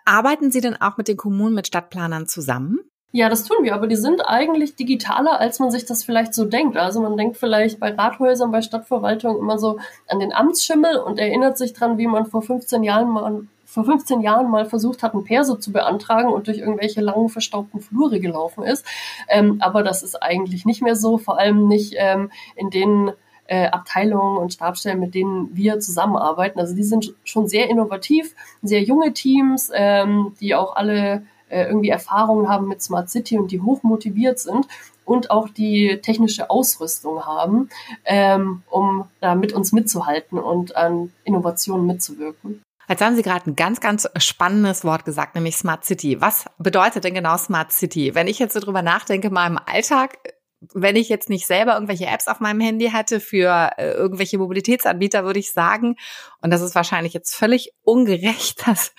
Arbeiten 0.05 0.51
Sie 0.51 0.61
denn 0.61 0.79
auch 0.79 0.97
mit 0.97 1.07
den 1.07 1.17
Kommunen, 1.17 1.55
mit 1.55 1.67
Stadtplanern 1.67 2.27
zusammen? 2.27 2.79
Ja, 3.11 3.27
das 3.27 3.43
tun 3.43 3.63
wir, 3.63 3.73
aber 3.73 3.87
die 3.87 3.95
sind 3.95 4.21
eigentlich 4.21 4.75
digitaler, 4.75 5.39
als 5.39 5.59
man 5.59 5.71
sich 5.71 5.85
das 5.85 6.03
vielleicht 6.03 6.35
so 6.35 6.45
denkt. 6.45 6.77
Also 6.77 7.01
man 7.01 7.17
denkt 7.17 7.37
vielleicht 7.37 7.79
bei 7.79 7.91
Rathäusern, 7.91 8.51
bei 8.51 8.61
Stadtverwaltung 8.61 9.39
immer 9.39 9.57
so 9.57 9.79
an 10.07 10.19
den 10.19 10.31
Amtsschimmel 10.31 10.97
und 10.97 11.17
erinnert 11.17 11.57
sich 11.57 11.73
dran, 11.73 11.97
wie 11.97 12.05
man 12.05 12.27
vor 12.27 12.43
15 12.43 12.83
Jahren 12.83 13.09
mal 13.09 13.43
vor 13.65 13.85
15 13.85 14.21
Jahren 14.21 14.49
mal 14.49 14.65
versucht 14.65 15.03
hat, 15.03 15.13
ein 15.13 15.23
Perso 15.23 15.55
zu 15.55 15.71
beantragen 15.71 16.33
und 16.33 16.47
durch 16.47 16.57
irgendwelche 16.57 17.01
langen 17.01 17.29
verstaubten 17.29 17.79
Flure 17.79 18.19
gelaufen 18.19 18.63
ist. 18.63 18.83
Ähm, 19.27 19.57
aber 19.61 19.83
das 19.83 20.01
ist 20.01 20.15
eigentlich 20.23 20.65
nicht 20.65 20.81
mehr 20.81 20.95
so, 20.95 21.19
vor 21.19 21.37
allem 21.37 21.67
nicht 21.67 21.93
ähm, 21.95 22.31
in 22.55 22.71
den 22.71 23.11
äh, 23.49 23.65
Abteilungen 23.65 24.37
und 24.37 24.53
Stabstellen, 24.53 24.99
mit 24.99 25.15
denen 25.15 25.55
wir 25.55 25.79
zusammenarbeiten. 25.79 26.59
Also 26.59 26.75
die 26.75 26.83
sind 26.83 27.15
schon 27.23 27.47
sehr 27.47 27.69
innovativ, 27.69 28.35
sehr 28.61 28.83
junge 28.83 29.11
Teams, 29.11 29.71
ähm, 29.73 30.35
die 30.39 30.53
auch 30.53 30.75
alle 30.75 31.23
äh, 31.49 31.63
irgendwie 31.63 31.89
Erfahrungen 31.89 32.47
haben 32.47 32.67
mit 32.67 32.81
Smart 32.83 33.09
City 33.09 33.39
und 33.39 33.51
die 33.51 33.59
hoch 33.59 33.81
motiviert 33.81 34.37
sind 34.37 34.67
und 35.03 35.31
auch 35.31 35.49
die 35.49 35.99
technische 36.03 36.51
Ausrüstung 36.51 37.25
haben, 37.25 37.69
ähm, 38.05 38.61
um 38.69 39.05
da 39.19 39.33
mit 39.33 39.51
uns 39.51 39.71
mitzuhalten 39.71 40.37
und 40.37 40.75
an 40.75 41.11
Innovationen 41.23 41.87
mitzuwirken. 41.87 42.61
Jetzt 42.87 43.01
haben 43.01 43.15
Sie 43.15 43.23
gerade 43.23 43.49
ein 43.49 43.55
ganz, 43.55 43.79
ganz 43.79 44.07
spannendes 44.17 44.83
Wort 44.83 45.05
gesagt, 45.05 45.33
nämlich 45.33 45.57
Smart 45.57 45.85
City. 45.85 46.21
Was 46.21 46.45
bedeutet 46.59 47.03
denn 47.03 47.15
genau 47.15 47.37
Smart 47.37 47.71
City? 47.71 48.13
Wenn 48.13 48.27
ich 48.27 48.37
jetzt 48.37 48.53
so 48.53 48.59
drüber 48.59 48.83
nachdenke, 48.83 49.31
mal 49.31 49.47
im 49.47 49.59
Alltag, 49.63 50.17
wenn 50.73 50.95
ich 50.97 51.07
jetzt 51.07 51.29
nicht 51.29 51.47
selber 51.47 51.73
irgendwelche 51.73 52.05
Apps 52.05 52.27
auf 52.27 52.39
meinem 52.39 52.59
Handy 52.59 52.89
hatte 52.89 53.19
für 53.19 53.71
äh, 53.77 53.91
irgendwelche 53.91 54.37
Mobilitätsanbieter, 54.37 55.23
würde 55.23 55.39
ich 55.39 55.51
sagen, 55.51 55.95
und 56.41 56.51
das 56.51 56.61
ist 56.61 56.75
wahrscheinlich 56.75 57.13
jetzt 57.13 57.33
völlig 57.33 57.71
ungerecht, 57.81 58.61
dass 58.67 58.93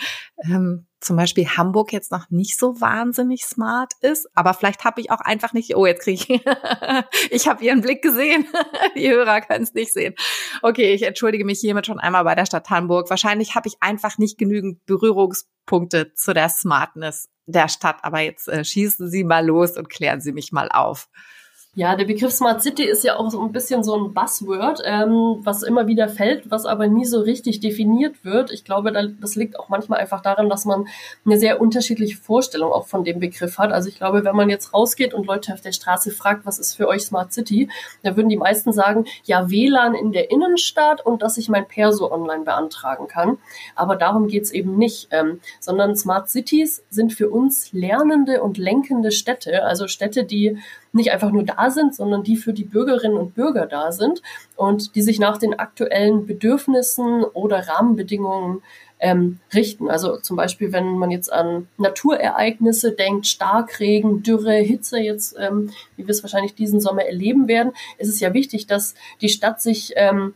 ähm, 0.44 0.86
zum 1.00 1.16
Beispiel 1.16 1.46
Hamburg 1.46 1.92
jetzt 1.92 2.12
noch 2.12 2.28
nicht 2.30 2.58
so 2.58 2.80
wahnsinnig 2.80 3.44
smart 3.44 3.92
ist, 4.00 4.28
aber 4.34 4.54
vielleicht 4.54 4.84
habe 4.84 5.00
ich 5.00 5.10
auch 5.10 5.20
einfach 5.20 5.52
nicht, 5.52 5.76
oh, 5.76 5.86
jetzt 5.86 6.02
kriege 6.02 6.34
ich, 6.34 6.44
ich 7.30 7.48
habe 7.48 7.64
ihren 7.64 7.80
Blick 7.82 8.02
gesehen, 8.02 8.46
die 8.96 9.10
Hörer 9.10 9.40
können 9.42 9.64
es 9.64 9.74
nicht 9.74 9.92
sehen. 9.92 10.14
Okay, 10.62 10.92
ich 10.94 11.02
entschuldige 11.02 11.44
mich 11.44 11.60
hiermit 11.60 11.86
schon 11.86 12.00
einmal 12.00 12.24
bei 12.24 12.34
der 12.34 12.46
Stadt 12.46 12.70
Hamburg. 12.70 13.10
Wahrscheinlich 13.10 13.54
habe 13.54 13.68
ich 13.68 13.76
einfach 13.80 14.18
nicht 14.18 14.38
genügend 14.38 14.84
Berührungspunkte 14.86 16.14
zu 16.14 16.32
der 16.32 16.48
Smartness 16.48 17.28
der 17.46 17.68
Stadt, 17.68 17.98
aber 18.02 18.20
jetzt 18.20 18.48
äh, 18.48 18.64
schießen 18.64 19.10
Sie 19.10 19.24
mal 19.24 19.44
los 19.44 19.76
und 19.76 19.90
klären 19.90 20.20
Sie 20.20 20.32
mich 20.32 20.52
mal 20.52 20.68
auf. 20.70 21.08
Ja, 21.76 21.94
der 21.94 22.04
Begriff 22.04 22.32
Smart 22.32 22.60
City 22.62 22.82
ist 22.82 23.04
ja 23.04 23.14
auch 23.14 23.30
so 23.30 23.40
ein 23.40 23.52
bisschen 23.52 23.84
so 23.84 23.94
ein 23.94 24.12
Buzzword, 24.12 24.82
ähm, 24.84 25.38
was 25.44 25.62
immer 25.62 25.86
wieder 25.86 26.08
fällt, 26.08 26.50
was 26.50 26.66
aber 26.66 26.88
nie 26.88 27.04
so 27.04 27.20
richtig 27.20 27.60
definiert 27.60 28.24
wird. 28.24 28.50
Ich 28.50 28.64
glaube, 28.64 28.90
das 28.90 29.36
liegt 29.36 29.56
auch 29.56 29.68
manchmal 29.68 30.00
einfach 30.00 30.20
daran, 30.20 30.48
dass 30.48 30.64
man 30.64 30.88
eine 31.24 31.38
sehr 31.38 31.60
unterschiedliche 31.60 32.16
Vorstellung 32.16 32.72
auch 32.72 32.88
von 32.88 33.04
dem 33.04 33.20
Begriff 33.20 33.58
hat. 33.58 33.70
Also 33.70 33.88
ich 33.88 33.98
glaube, 33.98 34.24
wenn 34.24 34.34
man 34.34 34.50
jetzt 34.50 34.74
rausgeht 34.74 35.14
und 35.14 35.28
Leute 35.28 35.54
auf 35.54 35.60
der 35.60 35.70
Straße 35.70 36.10
fragt, 36.10 36.44
was 36.44 36.58
ist 36.58 36.74
für 36.74 36.88
euch 36.88 37.02
Smart 37.02 37.32
City, 37.32 37.70
dann 38.02 38.16
würden 38.16 38.30
die 38.30 38.36
meisten 38.36 38.72
sagen, 38.72 39.04
ja, 39.22 39.48
WLAN 39.48 39.94
in 39.94 40.10
der 40.10 40.32
Innenstadt 40.32 41.06
und 41.06 41.22
dass 41.22 41.38
ich 41.38 41.48
mein 41.48 41.68
Perso 41.68 42.10
online 42.10 42.42
beantragen 42.42 43.06
kann. 43.06 43.38
Aber 43.76 43.94
darum 43.94 44.26
geht's 44.26 44.50
eben 44.50 44.76
nicht, 44.76 45.06
ähm, 45.12 45.38
sondern 45.60 45.94
Smart 45.94 46.28
Cities 46.30 46.82
sind 46.90 47.12
für 47.12 47.30
uns 47.30 47.72
lernende 47.72 48.42
und 48.42 48.58
lenkende 48.58 49.12
Städte, 49.12 49.62
also 49.62 49.86
Städte, 49.86 50.24
die 50.24 50.58
nicht 50.92 51.12
einfach 51.12 51.30
nur 51.30 51.44
da 51.44 51.70
sind, 51.70 51.94
sondern 51.94 52.22
die 52.22 52.36
für 52.36 52.52
die 52.52 52.64
Bürgerinnen 52.64 53.16
und 53.16 53.34
Bürger 53.34 53.66
da 53.66 53.92
sind 53.92 54.22
und 54.56 54.94
die 54.94 55.02
sich 55.02 55.18
nach 55.18 55.38
den 55.38 55.58
aktuellen 55.58 56.26
Bedürfnissen 56.26 57.24
oder 57.24 57.68
Rahmenbedingungen 57.68 58.62
ähm, 59.00 59.38
richten. 59.54 59.90
Also 59.90 60.18
zum 60.18 60.36
Beispiel, 60.36 60.72
wenn 60.72 60.98
man 60.98 61.10
jetzt 61.10 61.32
an 61.32 61.68
Naturereignisse 61.78 62.92
denkt, 62.92 63.26
Starkregen, 63.26 64.22
Dürre, 64.22 64.54
Hitze 64.54 64.98
jetzt, 64.98 65.36
ähm, 65.38 65.70
wie 65.96 66.06
wir 66.06 66.10
es 66.10 66.22
wahrscheinlich 66.22 66.54
diesen 66.54 66.80
Sommer 66.80 67.04
erleben 67.04 67.48
werden, 67.48 67.72
ist 67.98 68.08
es 68.08 68.20
ja 68.20 68.34
wichtig, 68.34 68.66
dass 68.66 68.94
die 69.20 69.30
Stadt 69.30 69.60
sich 69.60 69.94
ähm, 69.96 70.34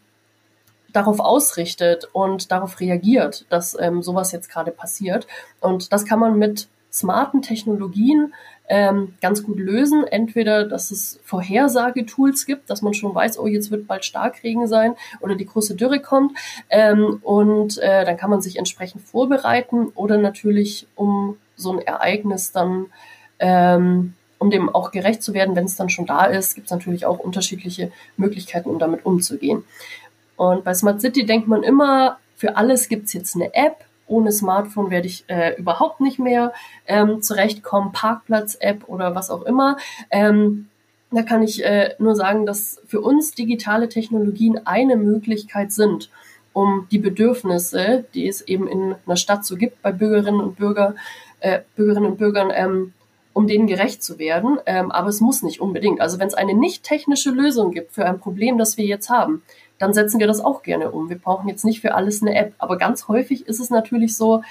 darauf 0.92 1.20
ausrichtet 1.20 2.08
und 2.12 2.50
darauf 2.50 2.80
reagiert, 2.80 3.44
dass 3.50 3.76
ähm, 3.78 4.02
sowas 4.02 4.32
jetzt 4.32 4.48
gerade 4.48 4.70
passiert. 4.70 5.26
Und 5.60 5.92
das 5.92 6.06
kann 6.06 6.20
man 6.20 6.38
mit 6.38 6.68
smarten 6.94 7.42
Technologien 7.42 8.32
ähm, 8.68 9.14
ganz 9.20 9.42
gut 9.42 9.58
lösen. 9.58 10.06
Entweder, 10.06 10.64
dass 10.64 10.90
es 10.90 11.20
Vorhersagetools 11.24 12.46
gibt, 12.46 12.70
dass 12.70 12.80
man 12.80 12.94
schon 12.94 13.14
weiß, 13.14 13.38
oh, 13.38 13.46
jetzt 13.46 13.70
wird 13.70 13.86
bald 13.86 14.04
Starkregen 14.04 14.66
sein 14.68 14.94
oder 15.20 15.34
die 15.34 15.46
große 15.46 15.74
Dürre 15.74 16.00
kommt. 16.00 16.38
Ähm, 16.70 17.20
und 17.22 17.78
äh, 17.78 18.04
dann 18.04 18.16
kann 18.16 18.30
man 18.30 18.40
sich 18.40 18.56
entsprechend 18.56 19.02
vorbereiten 19.02 19.88
oder 19.94 20.16
natürlich, 20.18 20.86
um 20.94 21.36
so 21.56 21.72
ein 21.72 21.80
Ereignis 21.80 22.52
dann 22.52 22.86
ähm, 23.40 24.14
um 24.38 24.50
dem 24.50 24.68
auch 24.68 24.90
gerecht 24.90 25.22
zu 25.22 25.32
werden, 25.32 25.56
wenn 25.56 25.64
es 25.64 25.76
dann 25.76 25.88
schon 25.88 26.06
da 26.06 26.26
ist, 26.26 26.54
gibt 26.54 26.66
es 26.66 26.70
natürlich 26.70 27.06
auch 27.06 27.18
unterschiedliche 27.18 27.90
Möglichkeiten, 28.16 28.68
um 28.68 28.78
damit 28.78 29.06
umzugehen. 29.06 29.64
Und 30.36 30.64
bei 30.64 30.74
Smart 30.74 31.00
City 31.00 31.24
denkt 31.24 31.48
man 31.48 31.62
immer, 31.62 32.18
für 32.36 32.56
alles 32.56 32.88
gibt 32.88 33.06
es 33.06 33.12
jetzt 33.14 33.36
eine 33.36 33.54
App, 33.54 33.83
ohne 34.06 34.32
Smartphone 34.32 34.90
werde 34.90 35.06
ich 35.06 35.24
äh, 35.28 35.54
überhaupt 35.56 36.00
nicht 36.00 36.18
mehr 36.18 36.52
ähm, 36.86 37.22
zurechtkommen, 37.22 37.92
Parkplatz-App 37.92 38.88
oder 38.88 39.14
was 39.14 39.30
auch 39.30 39.42
immer. 39.42 39.76
Ähm, 40.10 40.68
da 41.10 41.22
kann 41.22 41.42
ich 41.42 41.64
äh, 41.64 41.94
nur 41.98 42.16
sagen, 42.16 42.44
dass 42.44 42.80
für 42.86 43.00
uns 43.00 43.34
digitale 43.34 43.88
Technologien 43.88 44.60
eine 44.66 44.96
Möglichkeit 44.96 45.72
sind, 45.72 46.10
um 46.52 46.86
die 46.90 46.98
Bedürfnisse, 46.98 48.04
die 48.14 48.28
es 48.28 48.42
eben 48.42 48.68
in 48.68 48.94
einer 49.06 49.16
Stadt 49.16 49.44
so 49.44 49.56
gibt 49.56 49.80
bei 49.82 49.92
Bürgerinnen 49.92 50.40
und 50.40 50.56
Bürger, 50.56 50.94
äh, 51.40 51.60
Bürgerinnen 51.76 52.10
und 52.10 52.18
Bürgern, 52.18 52.50
ähm, 52.54 52.92
um 53.34 53.46
denen 53.46 53.66
gerecht 53.66 54.02
zu 54.02 54.18
werden. 54.18 54.58
Ähm, 54.64 54.90
aber 54.90 55.08
es 55.08 55.20
muss 55.20 55.42
nicht 55.42 55.60
unbedingt. 55.60 56.00
Also 56.00 56.18
wenn 56.18 56.28
es 56.28 56.34
eine 56.34 56.54
nicht 56.54 56.84
technische 56.84 57.30
Lösung 57.30 57.72
gibt 57.72 57.92
für 57.92 58.06
ein 58.06 58.20
Problem, 58.20 58.56
das 58.56 58.78
wir 58.78 58.86
jetzt 58.86 59.10
haben, 59.10 59.42
dann 59.78 59.92
setzen 59.92 60.20
wir 60.20 60.26
das 60.26 60.40
auch 60.40 60.62
gerne 60.62 60.90
um. 60.90 61.10
Wir 61.10 61.18
brauchen 61.18 61.48
jetzt 61.48 61.64
nicht 61.64 61.80
für 61.80 61.94
alles 61.94 62.22
eine 62.22 62.34
App. 62.34 62.54
Aber 62.58 62.78
ganz 62.78 63.08
häufig 63.08 63.46
ist 63.46 63.60
es 63.60 63.68
natürlich 63.68 64.16
so, 64.16 64.42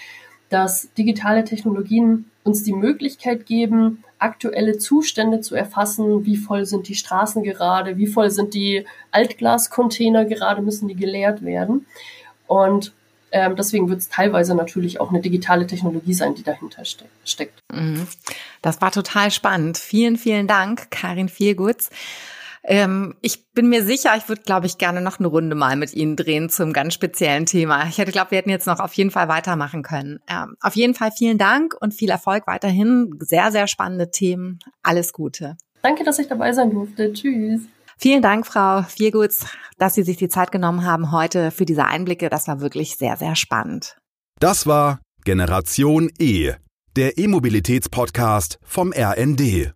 dass 0.50 0.94
digitale 0.94 1.46
Technologien 1.46 2.30
uns 2.44 2.62
die 2.64 2.74
Möglichkeit 2.74 3.46
geben, 3.46 4.04
aktuelle 4.20 4.78
Zustände 4.78 5.40
zu 5.40 5.56
erfassen. 5.56 6.26
Wie 6.26 6.38
voll 6.38 6.66
sind 6.66 6.88
die 6.90 6.96
Straßen 6.96 7.42
gerade? 7.42 7.98
Wie 7.98 8.06
voll 8.06 8.30
sind 8.30 8.54
die 8.54 8.86
Altglascontainer 9.12 10.26
gerade? 10.26 10.62
Müssen 10.62 10.90
die 10.90 10.96
geleert 10.96 11.44
werden? 11.44 11.86
Und 12.48 12.94
ähm, 13.34 13.56
deswegen 13.56 13.90
wird 13.90 14.00
es 14.00 14.10
teilweise 14.10 14.54
natürlich 14.54 15.02
auch 15.02 15.10
eine 15.10 15.20
digitale 15.20 15.66
Technologie 15.66 16.14
sein, 16.14 16.36
die 16.36 16.44
dahinter 16.44 16.86
ste 16.86 17.06
steckt. 17.26 17.60
Mhm. 17.74 18.08
Das 18.62 18.80
war 18.80 18.92
total 18.92 19.32
spannend. 19.32 19.80
Vielen, 19.80 20.18
vielen 20.18 20.48
Dank, 20.48 20.92
Karin 20.92 21.30
Vielgutz. 21.30 21.90
Ähm, 22.64 23.16
ich 23.22 23.52
bin 23.52 23.68
mir 23.68 23.84
sicher, 23.84 24.16
ich 24.16 24.30
würde, 24.30 24.44
glaube 24.44 24.68
ich, 24.68 24.78
gerne 24.78 25.02
noch 25.02 25.20
eine 25.20 25.28
Runde 25.28 25.56
mal 25.56 25.76
mit 25.76 25.94
Ihnen 25.94 26.16
drehen 26.16 26.50
zum 26.50 26.72
ganz 26.74 26.94
speziellen 26.94 27.46
Thema. 27.46 27.88
Ich 27.90 27.98
hätte, 27.98 28.12
glaube, 28.12 28.32
wir 28.32 28.38
hätten 28.38 28.52
jetzt 28.52 28.68
noch 28.68 28.80
auf 28.80 28.94
jeden 28.94 29.12
Fall 29.12 29.28
weitermachen 29.28 29.82
können. 29.82 30.20
Ähm, 30.30 30.56
auf 30.62 30.76
jeden 30.76 30.94
Fall 30.94 31.12
vielen 31.12 31.40
Dank 31.40 31.76
und 31.82 31.94
viel 31.94 32.12
Erfolg 32.12 32.48
weiterhin. 32.48 33.18
Sehr, 33.20 33.52
sehr 33.52 33.68
spannende 33.68 34.12
Themen. 34.12 34.60
Alles 34.84 35.12
Gute. 35.12 35.58
Danke, 35.82 36.04
dass 36.04 36.20
ich 36.20 36.28
dabei 36.28 36.54
sein 36.54 36.70
durfte. 36.70 37.12
Tschüss. 37.12 37.64
Vielen 38.04 38.22
Dank, 38.22 38.46
Frau 38.46 38.84
Vierguts, 38.84 39.46
dass 39.78 39.94
Sie 39.94 40.04
sich 40.04 40.18
die 40.18 40.28
Zeit 40.28 40.52
genommen 40.52 40.84
haben 40.84 41.14
heute 41.14 41.52
für 41.52 41.64
diese 41.64 41.86
Einblicke. 41.86 42.28
Das 42.28 42.50
war 42.50 42.60
wirklich 42.60 42.98
sehr, 42.98 43.16
sehr 43.16 43.38
spannend. 43.38 43.96
Das 44.42 44.68
war 44.68 45.00
Generation 45.24 46.10
E, 46.20 46.52
der 46.98 47.18
E-Mobilitäts-Podcast 47.18 48.60
vom 48.62 48.92
RND. 48.92 49.72